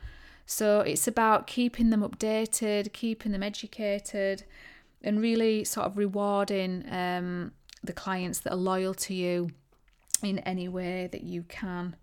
So 0.46 0.82
it's 0.82 1.08
about 1.08 1.48
keeping 1.48 1.90
them 1.90 2.02
updated, 2.02 2.94
keeping 2.94 3.32
them 3.32 3.44
educated, 3.44 4.44
and 5.02 5.20
really 5.20 5.64
sort 5.64 5.88
of 5.88 5.98
rewarding 5.98 6.86
um, 6.90 7.52
the 7.84 7.94
clients 7.94 8.40
that 8.40 8.54
are 8.54 8.58
loyal 8.58 8.94
to 8.94 9.14
you 9.14 9.50
in 10.24 10.40
any 10.40 10.68
way 10.68 11.10
that 11.12 11.24
you 11.24 11.44
can. 11.44 11.96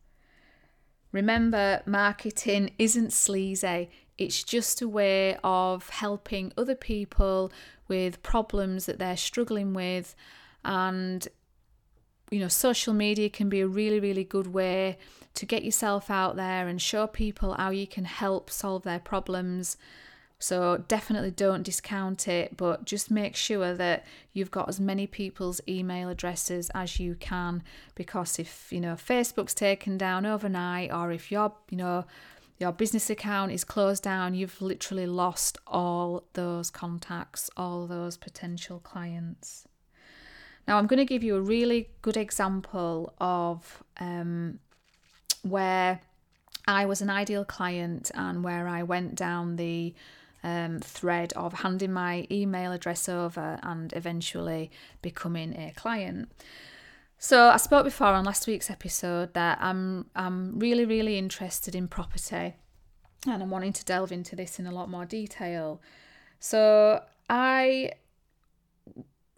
Remember, 1.12 1.81
marketing 1.87 2.73
isn't 2.79 3.12
sleazy, 3.12 3.88
it's 4.18 4.42
just 4.42 4.81
a 4.81 4.88
way 4.88 5.37
of 5.42 5.88
helping 5.90 6.53
other 6.57 6.74
people 6.74 7.50
with 7.88 8.22
problems 8.22 8.87
that 8.87 8.98
they're 8.98 9.16
struggling 9.16 9.74
with. 9.74 10.14
And, 10.64 11.27
you 12.31 12.40
know, 12.40 12.48
social 12.48 12.94
media 12.94 13.29
can 13.29 13.48
be 13.48 13.61
a 13.61 13.66
really, 13.66 14.00
really 14.00 14.24
good 14.24 14.48
way 14.48 14.98
to 15.35 15.46
get 15.46 15.64
yourself 15.64 16.11
out 16.11 16.37
there 16.37 16.68
and 16.68 16.81
show 16.81 17.07
people 17.07 17.55
how 17.55 17.70
you 17.70 17.87
can 17.87 18.05
help 18.05 18.50
solve 18.50 18.85
their 18.85 19.00
problems 19.00 19.77
so 20.44 20.85
definitely 20.88 21.31
don't 21.31 21.62
discount 21.62 22.29
it, 22.29 22.57
but 22.57 22.85
just 22.85 23.11
make 23.11 23.35
sure 23.35 23.72
that 23.74 24.05
you've 24.35 24.50
got 24.50 24.68
as 24.68 24.79
many 24.79 25.07
people's 25.07 25.61
email 25.66 26.11
addresses 26.11 26.70
as 26.74 27.00
you 27.00 27.14
can 27.14 27.62
because 27.94 28.38
if, 28.38 28.70
you 28.70 28.79
know, 28.79 28.94
Facebook's 28.94 29.55
taken 29.55 29.96
down 29.96 30.27
overnight 30.27 30.92
or 30.92 31.12
if 31.12 31.33
you're, 31.33 31.55
you 31.70 31.79
know, 31.79 32.05
your 32.64 32.72
business 32.72 33.11
account 33.11 33.53
is 33.53 33.62
closed 33.62 34.03
down, 34.03 34.33
you've 34.33 34.62
literally 34.62 35.05
lost 35.07 35.59
all 35.66 36.24
those 36.33 36.70
contacts, 36.70 37.50
all 37.59 37.87
those 37.87 38.16
potential 38.16 38.81
clients. 38.81 39.68
Now, 40.66 40.79
I'm 40.79 40.87
going 40.87 40.98
to 40.98 41.05
give 41.05 41.22
you 41.22 41.37
a 41.37 41.42
really 41.42 41.90
good 42.00 42.16
example 42.16 43.12
of 43.20 43.85
um, 44.00 44.61
where 45.42 46.00
I 46.66 46.87
was 46.87 47.03
an 47.03 47.11
ideal 47.11 47.44
client 47.44 48.11
and 48.14 48.42
where 48.42 48.66
I 48.66 48.83
went 48.83 49.14
down 49.14 49.57
the 49.57 49.92
um, 50.42 50.81
thread 50.81 51.35
of 51.35 51.53
handing 51.53 51.92
my 51.92 52.27
email 52.31 52.72
address 52.72 53.11
over 53.11 53.61
and 53.62 53.92
eventually 53.92 54.70
becoming 55.03 55.53
a 55.53 55.74
client. 55.77 56.31
So 57.25 57.49
I 57.49 57.57
spoke 57.57 57.85
before 57.85 58.09
on 58.09 58.27
last 58.27 58.47
week's 58.47 58.69
episode 58.69 59.33
that 59.33 59.57
I'm 59.63 60.11
I'm 60.15 60.59
really 60.59 60.85
really 60.85 61.17
interested 61.17 61.75
in 61.75 61.89
property 61.89 62.53
and 63.27 63.43
I'm 63.43 63.49
wanting 63.49 63.73
to 63.73 63.85
delve 63.87 64.13
into 64.13 64.37
this 64.37 64.59
in 64.59 64.67
a 64.67 64.71
lot 64.71 64.91
more 64.91 65.07
detail. 65.07 65.81
So 66.39 67.03
I 67.31 67.93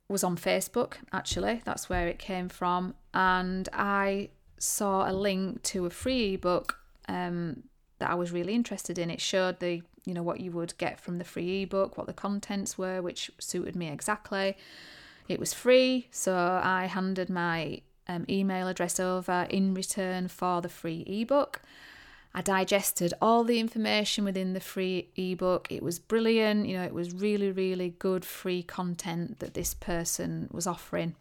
was 0.08 0.24
on 0.24 0.36
Facebook 0.36 0.94
actually, 1.12 1.62
that's 1.64 1.88
where 1.88 2.08
it 2.08 2.18
came 2.18 2.48
from, 2.48 2.96
and 3.14 3.68
I 3.72 4.30
saw 4.58 5.08
a 5.08 5.12
link 5.12 5.62
to 5.70 5.86
a 5.86 5.90
free 5.90 6.34
ebook 6.34 6.80
um, 7.08 7.62
that 8.00 8.10
I 8.10 8.16
was 8.16 8.32
really 8.32 8.54
interested 8.56 8.98
in. 8.98 9.12
It 9.12 9.20
showed 9.20 9.60
the 9.60 9.80
you 10.04 10.12
know 10.12 10.24
what 10.24 10.40
you 10.40 10.50
would 10.50 10.76
get 10.76 10.98
from 10.98 11.18
the 11.18 11.24
free 11.24 11.62
ebook, 11.62 11.96
what 11.96 12.08
the 12.08 12.12
contents 12.12 12.76
were, 12.76 13.00
which 13.00 13.30
suited 13.38 13.76
me 13.76 13.86
exactly. 13.86 14.56
It 15.28 15.40
was 15.40 15.52
free, 15.52 16.08
so 16.10 16.60
I 16.62 16.86
handed 16.86 17.28
my 17.28 17.80
um, 18.08 18.24
email 18.28 18.68
address 18.68 19.00
over 19.00 19.46
in 19.50 19.74
return 19.74 20.28
for 20.28 20.60
the 20.60 20.68
free 20.68 21.02
ebook. 21.06 21.60
I 22.34 22.42
digested 22.42 23.14
all 23.20 23.44
the 23.44 23.58
information 23.58 24.22
within 24.24 24.52
the 24.52 24.60
free 24.60 25.08
ebook. 25.16 25.68
It 25.70 25.82
was 25.82 25.98
brilliant, 25.98 26.66
you 26.68 26.76
know, 26.76 26.84
it 26.84 26.92
was 26.92 27.12
really, 27.12 27.50
really 27.50 27.94
good 27.98 28.24
free 28.24 28.62
content 28.62 29.38
that 29.40 29.54
this 29.54 29.72
person 29.74 30.48
was 30.52 30.66
offering. 30.66 31.16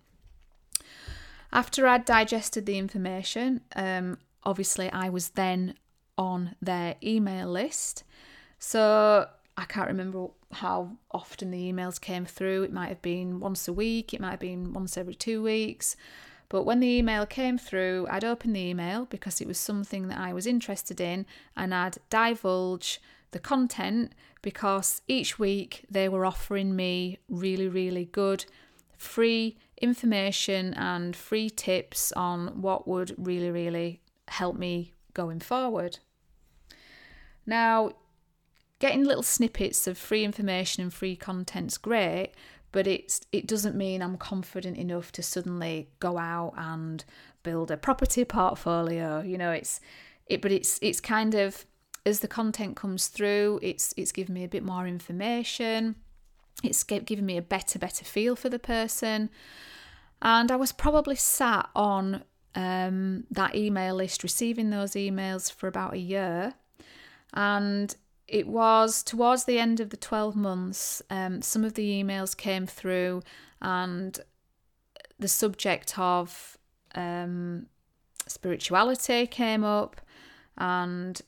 After 1.53 1.87
I'd 1.87 2.03
digested 2.03 2.65
the 2.65 2.77
information, 2.77 3.61
um, 3.75 4.17
obviously 4.43 4.91
I 4.91 5.07
was 5.07 5.29
then 5.29 5.75
on 6.17 6.55
their 6.61 6.95
email 7.01 7.47
list. 7.47 8.03
So 8.59 9.27
I 9.57 9.63
can't 9.65 9.87
remember 9.87 10.27
how 10.51 10.97
often 11.11 11.51
the 11.51 11.71
emails 11.71 11.99
came 11.99 12.25
through. 12.25 12.63
It 12.63 12.73
might 12.73 12.89
have 12.89 13.01
been 13.01 13.39
once 13.39 13.67
a 13.67 13.73
week, 13.73 14.13
it 14.13 14.21
might 14.21 14.31
have 14.31 14.39
been 14.39 14.73
once 14.73 14.97
every 14.97 15.15
two 15.15 15.41
weeks. 15.41 15.95
But 16.49 16.63
when 16.63 16.79
the 16.79 16.87
email 16.87 17.25
came 17.25 17.57
through, 17.57 18.07
I'd 18.09 18.23
open 18.23 18.53
the 18.53 18.61
email 18.61 19.05
because 19.05 19.41
it 19.41 19.47
was 19.47 19.57
something 19.57 20.07
that 20.09 20.19
I 20.19 20.31
was 20.31 20.45
interested 20.45 21.01
in 21.01 21.25
and 21.57 21.73
I'd 21.73 21.97
divulge 22.09 23.01
the 23.31 23.39
content 23.39 24.13
because 24.41 25.01
each 25.07 25.39
week 25.39 25.85
they 25.89 26.07
were 26.07 26.25
offering 26.25 26.75
me 26.75 27.17
really, 27.27 27.67
really 27.67 28.05
good 28.05 28.45
free 28.97 29.57
information 29.81 30.73
and 30.75 31.15
free 31.15 31.49
tips 31.49 32.11
on 32.13 32.61
what 32.61 32.87
would 32.87 33.13
really, 33.17 33.51
really 33.51 34.01
help 34.27 34.55
me 34.55 34.93
going 35.13 35.39
forward. 35.39 35.99
Now, 37.45 37.91
getting 38.79 39.03
little 39.03 39.23
snippets 39.23 39.87
of 39.87 39.97
free 39.97 40.23
information 40.23 40.83
and 40.83 40.93
free 40.93 41.15
content's 41.15 41.77
great, 41.77 42.31
but 42.71 42.87
it's 42.87 43.21
it 43.31 43.47
doesn't 43.47 43.75
mean 43.75 44.01
I'm 44.01 44.17
confident 44.17 44.77
enough 44.77 45.11
to 45.13 45.23
suddenly 45.23 45.89
go 45.99 46.17
out 46.17 46.53
and 46.57 47.03
build 47.43 47.71
a 47.71 47.77
property 47.77 48.25
portfolio. 48.25 49.21
You 49.21 49.37
know, 49.37 49.51
it's 49.51 49.79
it, 50.27 50.41
but 50.41 50.51
it's 50.51 50.79
it's 50.81 50.99
kind 50.99 51.35
of 51.35 51.65
as 52.05 52.19
the 52.19 52.27
content 52.27 52.75
comes 52.75 53.07
through, 53.07 53.59
it's 53.63 53.93
it's 53.97 54.11
giving 54.11 54.35
me 54.35 54.43
a 54.43 54.49
bit 54.49 54.63
more 54.63 54.87
information. 54.87 55.95
It's 56.63 56.83
giving 56.83 57.25
me 57.25 57.37
a 57.37 57.41
better 57.41 57.79
better 57.79 58.05
feel 58.05 58.35
for 58.35 58.49
the 58.49 58.59
person, 58.59 59.29
and 60.21 60.51
I 60.51 60.55
was 60.55 60.71
probably 60.71 61.15
sat 61.15 61.69
on 61.75 62.23
um, 62.55 63.25
that 63.31 63.55
email 63.55 63.95
list, 63.95 64.23
receiving 64.23 64.69
those 64.69 64.91
emails 64.91 65.51
for 65.51 65.67
about 65.67 65.93
a 65.93 65.97
year, 65.97 66.53
and 67.33 67.95
it 68.27 68.47
was 68.47 69.03
towards 69.03 69.45
the 69.45 69.59
end 69.59 69.79
of 69.79 69.89
the 69.89 69.97
12 69.97 70.35
months, 70.35 71.01
um, 71.09 71.41
some 71.41 71.63
of 71.63 71.75
the 71.75 72.03
emails 72.03 72.35
came 72.35 72.65
through, 72.65 73.21
and 73.61 74.19
the 75.19 75.27
subject 75.27 75.97
of 75.97 76.57
um, 76.95 77.67
spirituality 78.27 79.27
came 79.27 79.63
up, 79.63 80.01
and 80.57 81.21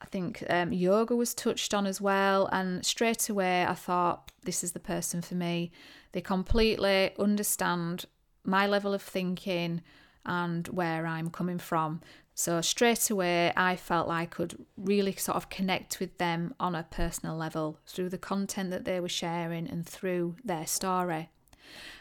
I 0.00 0.06
think 0.06 0.44
um, 0.48 0.72
yoga 0.72 1.16
was 1.16 1.34
touched 1.34 1.74
on 1.74 1.86
as 1.86 2.00
well. 2.00 2.48
And 2.52 2.84
straight 2.84 3.28
away, 3.28 3.64
I 3.66 3.74
thought, 3.74 4.30
this 4.44 4.62
is 4.62 4.72
the 4.72 4.80
person 4.80 5.22
for 5.22 5.34
me. 5.34 5.70
They 6.12 6.20
completely 6.20 7.12
understand 7.18 8.06
my 8.44 8.66
level 8.66 8.94
of 8.94 9.02
thinking 9.02 9.82
and 10.26 10.68
where 10.68 11.06
I'm 11.06 11.30
coming 11.30 11.58
from. 11.58 12.02
So 12.34 12.60
straight 12.60 13.08
away, 13.08 13.50
I 13.56 13.76
felt 13.76 14.10
I 14.10 14.26
could 14.26 14.66
really 14.76 15.12
sort 15.12 15.36
of 15.36 15.48
connect 15.48 16.00
with 16.00 16.18
them 16.18 16.54
on 16.60 16.74
a 16.74 16.86
personal 16.90 17.34
level 17.34 17.78
through 17.86 18.10
the 18.10 18.18
content 18.18 18.70
that 18.72 18.84
they 18.84 19.00
were 19.00 19.08
sharing 19.08 19.66
and 19.66 19.86
through 19.86 20.36
their 20.44 20.66
story. 20.66 21.30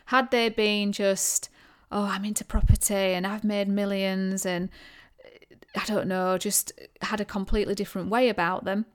Had 0.08 0.32
they 0.32 0.50
been 0.50 0.92
just, 0.92 1.50
oh, 1.90 2.04
I'm 2.04 2.26
into 2.26 2.44
property 2.44 2.94
and 2.94 3.26
I've 3.26 3.46
made 3.46 3.70
millions 3.70 4.46
and 4.46 4.70
I 5.74 5.86
don't 5.86 6.08
know, 6.08 6.38
just 6.38 6.74
had 7.02 7.22
a 7.22 7.26
completely 7.26 7.76
different 7.76 8.10
way 8.10 8.28
about 8.28 8.66
them, 8.66 8.86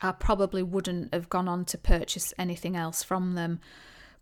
I 0.00 0.12
probably 0.12 0.62
wouldn't 0.62 1.12
have 1.12 1.28
gone 1.28 1.48
on 1.48 1.66
to 1.66 1.78
purchase 1.78 2.32
anything 2.38 2.74
else 2.74 3.02
from 3.02 3.34
them. 3.34 3.60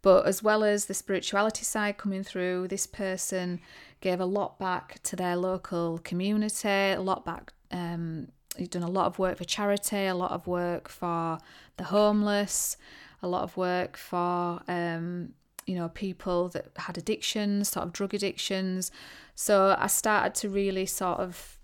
But 0.02 0.26
as 0.26 0.42
well 0.42 0.64
as 0.64 0.86
the 0.86 0.94
spirituality 0.94 1.64
side 1.64 1.96
coming 1.96 2.24
through, 2.24 2.68
this 2.68 2.86
person 2.86 3.60
gave 4.00 4.20
a 4.20 4.24
lot 4.24 4.58
back 4.58 5.00
to 5.04 5.16
their 5.16 5.36
local 5.36 5.98
community, 5.98 6.68
a 6.68 7.00
lot 7.00 7.24
back. 7.24 7.52
Um, 7.70 8.28
he's 8.56 8.68
done 8.68 8.82
a 8.82 8.90
lot 8.90 9.06
of 9.06 9.18
work 9.20 9.38
for 9.38 9.44
charity, 9.44 10.06
a 10.06 10.14
lot 10.14 10.32
of 10.32 10.46
work 10.46 10.88
for 10.88 11.38
the 11.76 11.84
homeless, 11.84 12.76
a 13.22 13.28
lot 13.28 13.44
of 13.44 13.56
work 13.56 13.96
for 13.96 14.60
um, 14.66 15.34
you 15.66 15.76
know 15.76 15.88
people 15.88 16.48
that 16.48 16.66
had 16.76 16.98
addictions, 16.98 17.68
sort 17.68 17.86
of 17.86 17.92
drug 17.92 18.12
addictions. 18.12 18.90
So 19.36 19.76
I 19.78 19.86
started 19.86 20.34
to 20.40 20.48
really 20.48 20.86
sort 20.86 21.20
of 21.20 21.58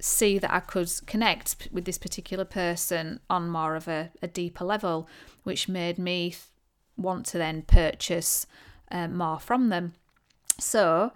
see 0.00 0.38
that 0.38 0.52
I 0.52 0.60
could 0.60 0.90
connect 1.06 1.68
with 1.70 1.84
this 1.84 1.98
particular 1.98 2.44
person 2.44 3.20
on 3.28 3.48
more 3.48 3.76
of 3.76 3.86
a, 3.86 4.10
a 4.22 4.26
deeper 4.26 4.64
level, 4.64 5.08
which 5.44 5.68
made 5.68 5.98
me 5.98 6.34
want 6.96 7.26
to 7.26 7.38
then 7.38 7.62
purchase 7.62 8.46
um, 8.90 9.16
more 9.16 9.38
from 9.38 9.68
them. 9.68 9.94
So, 10.58 11.12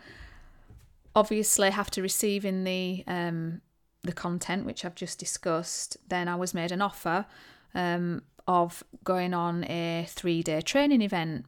obviously, 1.14 1.68
after 1.68 2.02
receiving 2.02 2.64
the 2.64 3.04
um, 3.06 3.60
the 4.02 4.12
content 4.12 4.66
which 4.66 4.84
I've 4.84 4.94
just 4.94 5.18
discussed, 5.18 5.96
then 6.08 6.28
I 6.28 6.36
was 6.36 6.54
made 6.54 6.72
an 6.72 6.82
offer 6.82 7.26
um, 7.74 8.22
of 8.46 8.84
going 9.02 9.34
on 9.34 9.64
a 9.64 10.06
three 10.08 10.42
day 10.42 10.60
training 10.60 11.02
event. 11.02 11.46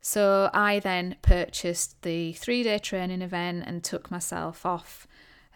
So 0.00 0.50
I 0.52 0.80
then 0.80 1.16
purchased 1.22 2.02
the 2.02 2.32
three 2.34 2.62
day 2.62 2.78
training 2.78 3.22
event 3.22 3.64
and 3.66 3.82
took 3.84 4.10
myself 4.10 4.66
off 4.66 5.06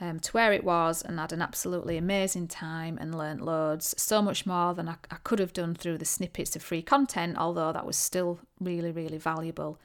um, 0.01 0.21
to 0.21 0.33
where 0.33 0.53
it 0.53 0.65
was 0.65 1.03
and 1.03 1.19
had 1.19 1.33
an 1.33 1.43
absolutely 1.43 1.97
amazing 1.97 2.49
time 2.49 2.99
and 3.01 3.17
learnt 3.17 3.41
loads, 3.41 3.95
so 3.99 4.23
much 4.23 4.47
more 4.47 4.75
than 4.75 4.89
I, 4.89 4.97
I 5.11 5.17
could 5.25 5.39
have 5.39 5.53
done 5.53 5.75
through 5.75 5.99
the 5.99 6.05
snippets 6.05 6.55
of 6.55 6.63
free 6.63 6.83
content, 6.83 7.37
although 7.37 7.73
that 7.73 7.87
was 7.87 7.97
still 7.97 8.41
really, 8.61 8.93
really 8.93 9.19
valuable. 9.19 9.79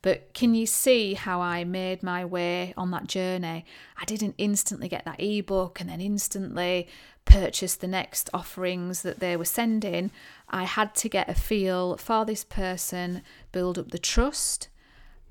But 0.00 0.32
can 0.32 0.54
you 0.54 0.66
see 0.66 1.14
how 1.14 1.40
I 1.40 1.64
made 1.64 2.02
my 2.02 2.24
way 2.24 2.72
on 2.76 2.90
that 2.92 3.08
journey? 3.08 3.64
I 4.00 4.04
didn't 4.04 4.36
instantly 4.38 4.88
get 4.88 5.04
that 5.04 5.20
ebook 5.20 5.80
and 5.80 5.90
then 5.90 6.00
instantly 6.00 6.88
purchase 7.24 7.74
the 7.74 7.88
next 7.88 8.30
offerings 8.32 9.02
that 9.02 9.18
they 9.18 9.36
were 9.36 9.44
sending. 9.44 10.10
I 10.48 10.64
had 10.64 10.94
to 10.96 11.08
get 11.08 11.28
a 11.28 11.34
feel 11.34 11.96
for 11.96 12.24
this 12.24 12.44
person, 12.44 13.22
build 13.50 13.78
up 13.78 13.90
the 13.90 13.98
trust, 13.98 14.68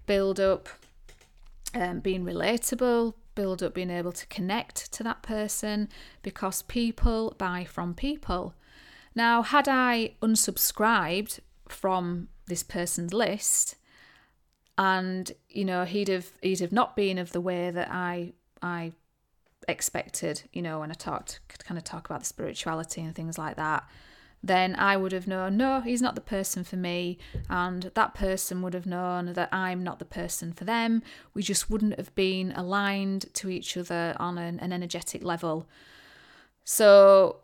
build 0.05 0.39
up 0.39 0.67
um, 1.73 2.01
being 2.01 2.25
relatable, 2.25 3.13
build 3.37 3.61
up 3.61 3.75
being 3.75 3.91
able 3.91 4.11
to 4.11 4.25
connect 4.27 4.91
to 4.91 5.03
that 5.03 5.21
person 5.21 5.87
because 6.23 6.63
people 6.63 7.35
buy 7.37 7.63
from 7.63 7.93
people. 7.93 8.55
Now, 9.15 9.43
had 9.43 9.67
I 9.69 10.15
unsubscribed 10.21 11.39
from 11.69 12.29
this 12.47 12.63
person's 12.63 13.13
list, 13.13 13.75
and 14.77 15.31
you 15.49 15.65
know 15.65 15.85
he'd 15.85 16.07
have 16.07 16.31
he'd 16.41 16.59
have 16.59 16.71
not 16.71 16.95
been 16.95 17.17
of 17.17 17.31
the 17.31 17.41
way 17.41 17.71
that 17.71 17.89
I 17.91 18.33
I 18.61 18.93
expected, 19.67 20.43
you 20.51 20.61
know, 20.61 20.79
when 20.79 20.91
I 20.91 20.95
talked 20.95 21.39
kind 21.59 21.77
of 21.77 21.83
talk 21.83 22.09
about 22.09 22.21
the 22.21 22.25
spirituality 22.25 23.01
and 23.01 23.13
things 23.13 23.37
like 23.37 23.55
that, 23.57 23.87
then 24.43 24.75
I 24.75 24.97
would 24.97 25.11
have 25.11 25.27
known, 25.27 25.57
no, 25.57 25.81
he's 25.81 26.01
not 26.01 26.15
the 26.15 26.21
person 26.21 26.63
for 26.63 26.75
me. 26.75 27.17
And 27.49 27.91
that 27.95 28.13
person 28.13 28.61
would 28.61 28.73
have 28.73 28.85
known 28.85 29.33
that 29.33 29.53
I'm 29.53 29.83
not 29.83 29.99
the 29.99 30.05
person 30.05 30.53
for 30.53 30.63
them. 30.63 31.01
We 31.33 31.41
just 31.43 31.69
wouldn't 31.69 31.97
have 31.97 32.13
been 32.15 32.51
aligned 32.53 33.33
to 33.35 33.49
each 33.49 33.75
other 33.75 34.15
on 34.19 34.37
an, 34.37 34.59
an 34.59 34.71
energetic 34.71 35.23
level. 35.23 35.67
So 36.63 37.41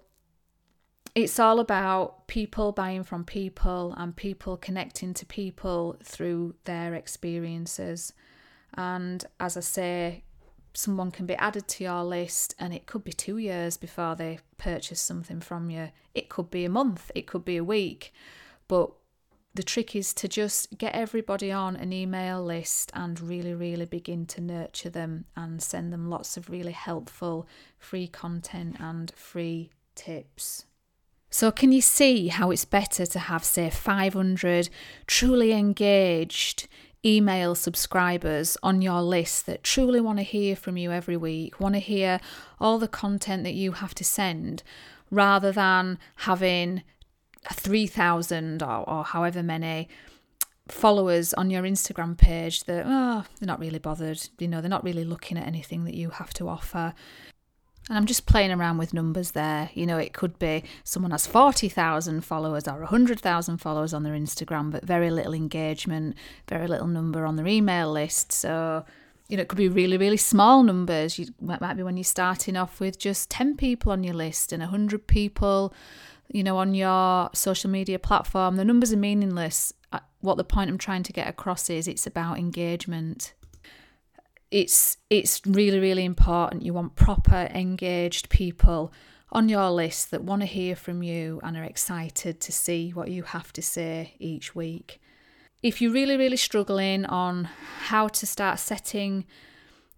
it's 1.16 1.40
all 1.40 1.60
about 1.60 2.28
people 2.28 2.72
buying 2.72 3.04
from 3.04 3.24
people 3.24 3.94
and 3.98 4.16
people 4.16 4.58
connecting 4.58 5.14
to 5.16 5.26
people 5.26 5.98
through 6.04 6.56
their 6.66 6.96
experiences. 6.96 8.14
And 8.76 9.24
as 9.40 9.56
I 9.58 9.62
say, 9.62 10.24
someone 10.74 11.12
can 11.12 11.26
be 11.26 11.36
added 11.36 11.68
to 11.68 11.84
your 11.84 12.04
list 12.04 12.56
and 12.60 12.74
it 12.74 12.86
could 12.86 13.04
be 13.04 13.14
two 13.14 13.38
years 13.38 13.78
before 13.78 14.16
they 14.16 14.40
purchase 14.58 15.00
something 15.00 15.40
from 15.40 15.70
you. 15.70 15.90
It 16.14 16.30
could 16.30 16.50
be 16.50 16.66
a 16.66 16.70
month, 16.70 17.12
it 17.16 17.28
could 17.28 17.46
be 17.46 17.58
a 17.58 17.64
week. 17.64 18.14
But 18.68 18.92
the 19.56 19.64
trick 19.64 19.96
is 19.96 20.14
to 20.16 20.28
just 20.28 20.78
get 20.78 20.96
everybody 20.96 21.52
on 21.52 21.76
an 21.76 21.94
email 21.94 22.44
list 22.44 22.92
and 22.96 23.22
really, 23.22 23.54
really 23.54 23.86
begin 23.86 24.26
to 24.28 24.42
nurture 24.42 24.90
them 24.90 25.26
and 25.36 25.62
send 25.62 25.94
them 25.94 26.10
lots 26.10 26.38
of 26.38 26.50
really 26.50 26.72
helpful 26.72 27.48
free 27.78 28.08
content 28.08 28.78
and 28.80 29.12
free 29.12 29.70
tips. 29.94 30.66
So, 31.30 31.52
can 31.52 31.72
you 31.72 31.82
see 31.82 32.28
how 32.28 32.52
it's 32.52 32.66
better 32.66 33.06
to 33.08 33.20
have, 33.20 33.44
say, 33.44 33.70
500 33.70 34.70
truly 35.08 35.52
engaged, 35.52 36.68
email 37.06 37.56
subscribers 37.56 38.58
on 38.64 38.82
your 38.82 39.02
list 39.02 39.46
that 39.46 39.64
truly 39.64 40.00
want 40.00 40.20
to 40.20 40.24
hear 40.24 40.56
from 40.56 40.78
you 40.78 40.92
every 40.92 41.18
week, 41.18 41.60
want 41.60 41.76
to 41.76 41.80
hear 41.80 42.20
all 42.60 42.80
the 42.80 42.88
content 42.88 43.44
that 43.44 43.54
you 43.54 43.74
have 43.74 43.94
to 43.96 44.04
send, 44.04 44.64
rather 45.12 45.52
than 45.52 46.00
having 46.18 46.84
3,000 47.52 48.64
or, 48.64 48.90
or 48.90 49.04
however 49.04 49.44
many 49.44 49.90
followers 50.70 51.34
on 51.34 51.50
your 51.50 51.64
Instagram 51.64 52.18
page 52.18 52.64
that, 52.64 52.86
oh, 52.88 53.26
they're 53.40 53.48
not 53.48 53.60
really 53.60 53.80
bothered. 53.80 54.30
You 54.40 54.48
know, 54.48 54.62
they're 54.62 54.70
not 54.70 54.84
really 54.84 55.04
looking 55.04 55.38
at 55.38 55.46
anything 55.46 55.84
that 55.86 55.94
you 55.94 56.10
have 56.12 56.34
to 56.36 56.48
offer. 56.48 56.94
And 57.90 57.98
I'm 57.98 58.06
just 58.06 58.26
playing 58.26 58.52
around 58.52 58.78
with 58.78 58.94
numbers 58.94 59.32
there. 59.32 59.70
You 59.74 59.86
know, 59.86 59.98
it 59.98 60.14
could 60.14 60.40
be 60.40 60.64
someone 60.86 61.12
has 61.12 61.28
40,000 61.28 62.22
followers 62.22 62.68
or 62.68 62.80
100,000 62.80 63.58
followers 63.58 63.94
on 63.94 64.04
their 64.04 64.14
Instagram, 64.14 64.72
but 64.72 64.86
very 64.86 65.12
little 65.12 65.34
engagement, 65.34 66.16
very 66.48 66.68
little 66.68 66.88
number 66.88 67.26
on 67.26 67.36
their 67.36 67.48
email 67.48 67.92
list. 67.92 68.32
So 68.32 68.86
you 69.30 69.38
know, 69.38 69.42
it 69.42 69.48
could 69.48 69.58
be 69.58 69.70
really, 69.70 69.98
really 69.98 70.18
small 70.18 70.64
numbers. 70.64 71.18
You 71.18 71.28
might 71.42 71.76
be 71.76 71.84
when 71.84 71.98
you're 71.98 72.04
starting 72.04 72.56
off 72.56 72.80
with 72.80 73.00
just 73.00 73.30
10 73.30 73.58
people 73.58 73.92
on 73.92 74.04
your 74.04 74.14
list 74.14 74.52
and 74.52 74.62
100 74.62 75.08
people, 75.08 75.74
you 76.32 76.44
know, 76.44 76.58
on 76.58 76.76
your 76.76 77.30
social 77.34 77.70
media 77.70 78.00
platform. 78.00 78.58
The 78.58 78.66
numbers 78.66 78.92
are 78.92 78.98
meaningless. 78.98 79.74
Uh, 79.92 80.00
what 80.20 80.38
the 80.38 80.44
point 80.44 80.70
I'm 80.70 80.78
trying 80.78 81.04
to 81.04 81.14
get 81.14 81.28
across 81.28 81.70
is 81.70 81.88
it's 81.88 82.06
about 82.06 82.38
engagement. 82.38 83.34
It's 84.54 84.98
it's 85.10 85.42
really 85.48 85.80
really 85.80 86.06
important. 86.06 86.62
You 86.62 86.74
want 86.76 86.96
proper 86.96 87.50
engaged 87.54 88.30
people 88.30 88.94
on 89.32 89.50
your 89.50 89.72
list 89.72 90.12
that 90.12 90.24
want 90.24 90.44
to 90.44 90.46
hear 90.46 90.76
from 90.76 91.02
you 91.02 91.42
and 91.44 91.58
are 91.58 91.64
excited 91.64 92.40
to 92.40 92.52
see 92.52 92.92
what 92.92 93.10
you 93.10 93.24
have 93.24 93.52
to 93.54 93.64
say 93.64 94.14
each 94.20 94.54
week. 94.54 95.02
If 95.64 95.82
you're 95.82 95.92
really, 95.92 96.18
really 96.18 96.38
struggling 96.38 97.04
on 97.06 97.50
how 97.86 98.08
to 98.10 98.28
start 98.28 98.60
setting 98.60 99.26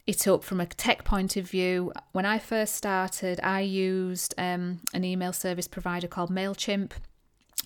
it 0.08 0.26
up 0.26 0.42
from 0.42 0.62
a 0.62 0.66
tech 0.66 1.04
point 1.04 1.36
of 1.36 1.50
view, 1.50 1.92
when 2.14 2.26
I 2.26 2.40
first 2.40 2.76
started, 2.76 3.42
I 3.44 3.60
used 3.60 4.34
um, 4.38 4.80
an 4.94 5.04
email 5.04 5.34
service 5.34 5.68
provider 5.68 6.08
called 6.08 6.30
MailChimp. 6.30 6.92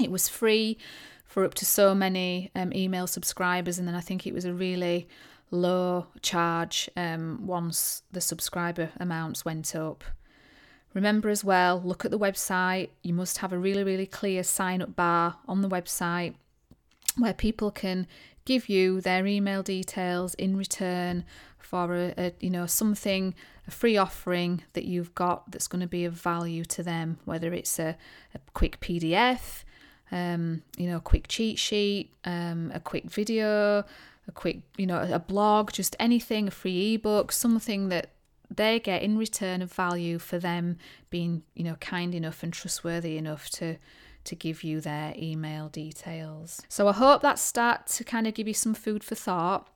It 0.01 0.09
was 0.09 0.27
free 0.27 0.79
for 1.25 1.45
up 1.45 1.53
to 1.55 1.65
so 1.65 1.93
many 1.93 2.49
um, 2.55 2.73
email 2.73 3.05
subscribers, 3.05 3.77
and 3.77 3.87
then 3.87 3.95
I 3.95 4.01
think 4.01 4.25
it 4.25 4.33
was 4.33 4.45
a 4.45 4.53
really 4.53 5.07
low 5.51 6.07
charge 6.21 6.89
um, 6.95 7.45
once 7.45 8.03
the 8.11 8.21
subscriber 8.21 8.89
amounts 8.99 9.45
went 9.45 9.75
up. 9.75 10.03
Remember 10.93 11.29
as 11.29 11.43
well, 11.43 11.81
look 11.83 12.03
at 12.03 12.11
the 12.11 12.19
website. 12.19 12.89
You 13.03 13.13
must 13.13 13.39
have 13.39 13.53
a 13.53 13.57
really, 13.57 13.83
really 13.83 14.07
clear 14.07 14.43
sign 14.43 14.81
up 14.81 14.95
bar 14.95 15.37
on 15.47 15.61
the 15.61 15.69
website 15.69 16.33
where 17.17 17.33
people 17.33 17.71
can 17.71 18.07
give 18.45 18.69
you 18.69 19.01
their 19.01 19.27
email 19.27 19.61
details 19.61 20.33
in 20.35 20.57
return 20.57 21.23
for 21.57 21.93
a, 21.93 22.13
a, 22.17 22.33
you 22.39 22.49
know 22.49 22.65
something 22.65 23.35
a 23.67 23.71
free 23.71 23.95
offering 23.95 24.63
that 24.73 24.85
you've 24.85 25.13
got 25.13 25.51
that's 25.51 25.67
going 25.67 25.81
to 25.81 25.87
be 25.87 26.03
of 26.03 26.13
value 26.13 26.65
to 26.65 26.81
them 26.81 27.19
whether 27.25 27.53
it's 27.53 27.77
a, 27.77 27.95
a 28.33 28.39
quick 28.55 28.79
pdf 28.79 29.63
um, 30.11 30.63
you 30.77 30.87
know 30.87 30.97
a 30.97 31.01
quick 31.01 31.27
cheat 31.27 31.59
sheet 31.59 32.11
um, 32.25 32.71
a 32.73 32.79
quick 32.79 33.03
video 33.03 33.85
a 34.29 34.31
quick 34.31 34.61
you 34.77 34.87
know 34.87 35.05
a 35.11 35.19
blog 35.19 35.71
just 35.73 35.95
anything 35.99 36.47
a 36.47 36.51
free 36.51 36.93
ebook 36.93 37.33
something 37.33 37.89
that 37.89 38.11
they 38.49 38.79
get 38.79 39.01
in 39.01 39.17
return 39.17 39.61
of 39.61 39.71
value 39.71 40.17
for 40.17 40.39
them 40.39 40.77
being, 41.09 41.43
you 41.53 41.63
know, 41.63 41.75
kind 41.75 42.15
enough 42.15 42.43
and 42.43 42.51
trustworthy 42.51 43.17
enough 43.17 43.49
to 43.51 43.77
to 44.25 44.35
give 44.35 44.63
you 44.63 44.81
their 44.81 45.13
email 45.17 45.69
details. 45.69 46.61
So 46.67 46.87
I 46.87 46.91
hope 46.91 47.21
that 47.21 47.39
start 47.39 47.87
to 47.87 48.03
kind 48.03 48.27
of 48.27 48.33
give 48.33 48.47
you 48.47 48.53
some 48.53 48.73
food 48.73 49.03
for 49.03 49.15
thought. 49.15 49.69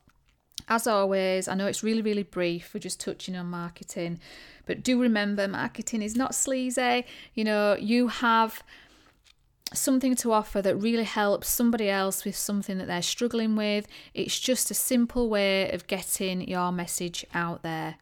As 0.68 0.86
always, 0.86 1.48
I 1.48 1.56
know 1.56 1.66
it's 1.66 1.82
really, 1.82 2.02
really 2.02 2.24
brief. 2.24 2.74
We're 2.74 2.82
just 2.82 3.00
touching 3.00 3.36
on 3.36 3.48
marketing, 3.48 4.20
but 4.66 4.84
do 4.84 5.02
remember 5.02 5.48
marketing 5.48 6.02
is 6.02 6.16
not 6.16 6.36
sleazy. 6.36 7.06
You 7.34 7.46
know, 7.46 7.76
you 7.80 8.10
have 8.10 8.64
something 9.72 10.16
to 10.16 10.32
offer 10.32 10.62
that 10.62 10.76
really 10.76 11.04
helps 11.04 11.48
somebody 11.48 11.90
else 11.90 12.26
with 12.26 12.36
something 12.36 12.78
that 12.78 12.88
they're 12.88 13.02
struggling 13.02 13.56
with. 13.56 13.88
It's 14.14 14.40
just 14.40 14.72
a 14.72 14.74
simple 14.74 15.30
way 15.30 15.72
of 15.72 15.88
getting 15.88 16.48
your 16.48 16.72
message 16.72 17.26
out 17.34 17.64
there 17.64 17.96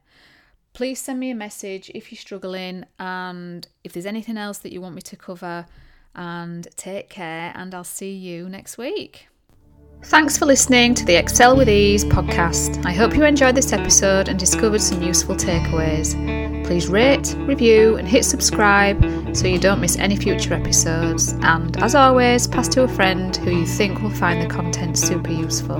please 0.73 0.99
send 0.99 1.19
me 1.19 1.31
a 1.31 1.35
message 1.35 1.91
if 1.93 2.11
you're 2.11 2.17
struggling 2.17 2.85
and 2.99 3.67
if 3.83 3.93
there's 3.93 4.05
anything 4.05 4.37
else 4.37 4.59
that 4.59 4.71
you 4.71 4.81
want 4.81 4.95
me 4.95 5.01
to 5.01 5.15
cover. 5.15 5.65
And 6.13 6.67
take 6.75 7.09
care, 7.09 7.53
and 7.55 7.73
I'll 7.73 7.85
see 7.85 8.11
you 8.13 8.49
next 8.49 8.77
week. 8.77 9.30
Thanks 10.05 10.37
for 10.37 10.45
listening 10.45 10.95
to 10.95 11.05
the 11.05 11.15
Excel 11.15 11.55
with 11.55 11.69
Ease 11.69 12.03
podcast. 12.03 12.83
I 12.85 12.91
hope 12.91 13.15
you 13.15 13.23
enjoyed 13.23 13.55
this 13.55 13.71
episode 13.71 14.29
and 14.29 14.37
discovered 14.37 14.81
some 14.81 15.01
useful 15.01 15.35
takeaways. 15.35 16.15
Please 16.65 16.87
rate, 16.87 17.35
review, 17.39 17.97
and 17.97 18.07
hit 18.07 18.25
subscribe 18.25 18.99
so 19.35 19.47
you 19.47 19.59
don't 19.59 19.79
miss 19.79 19.97
any 19.97 20.15
future 20.15 20.55
episodes. 20.55 21.33
And 21.43 21.77
as 21.83 21.93
always, 21.93 22.47
pass 22.47 22.67
to 22.69 22.83
a 22.83 22.87
friend 22.87 23.35
who 23.37 23.51
you 23.51 23.65
think 23.65 24.01
will 24.01 24.09
find 24.09 24.41
the 24.41 24.47
content 24.47 24.97
super 24.97 25.31
useful. 25.31 25.77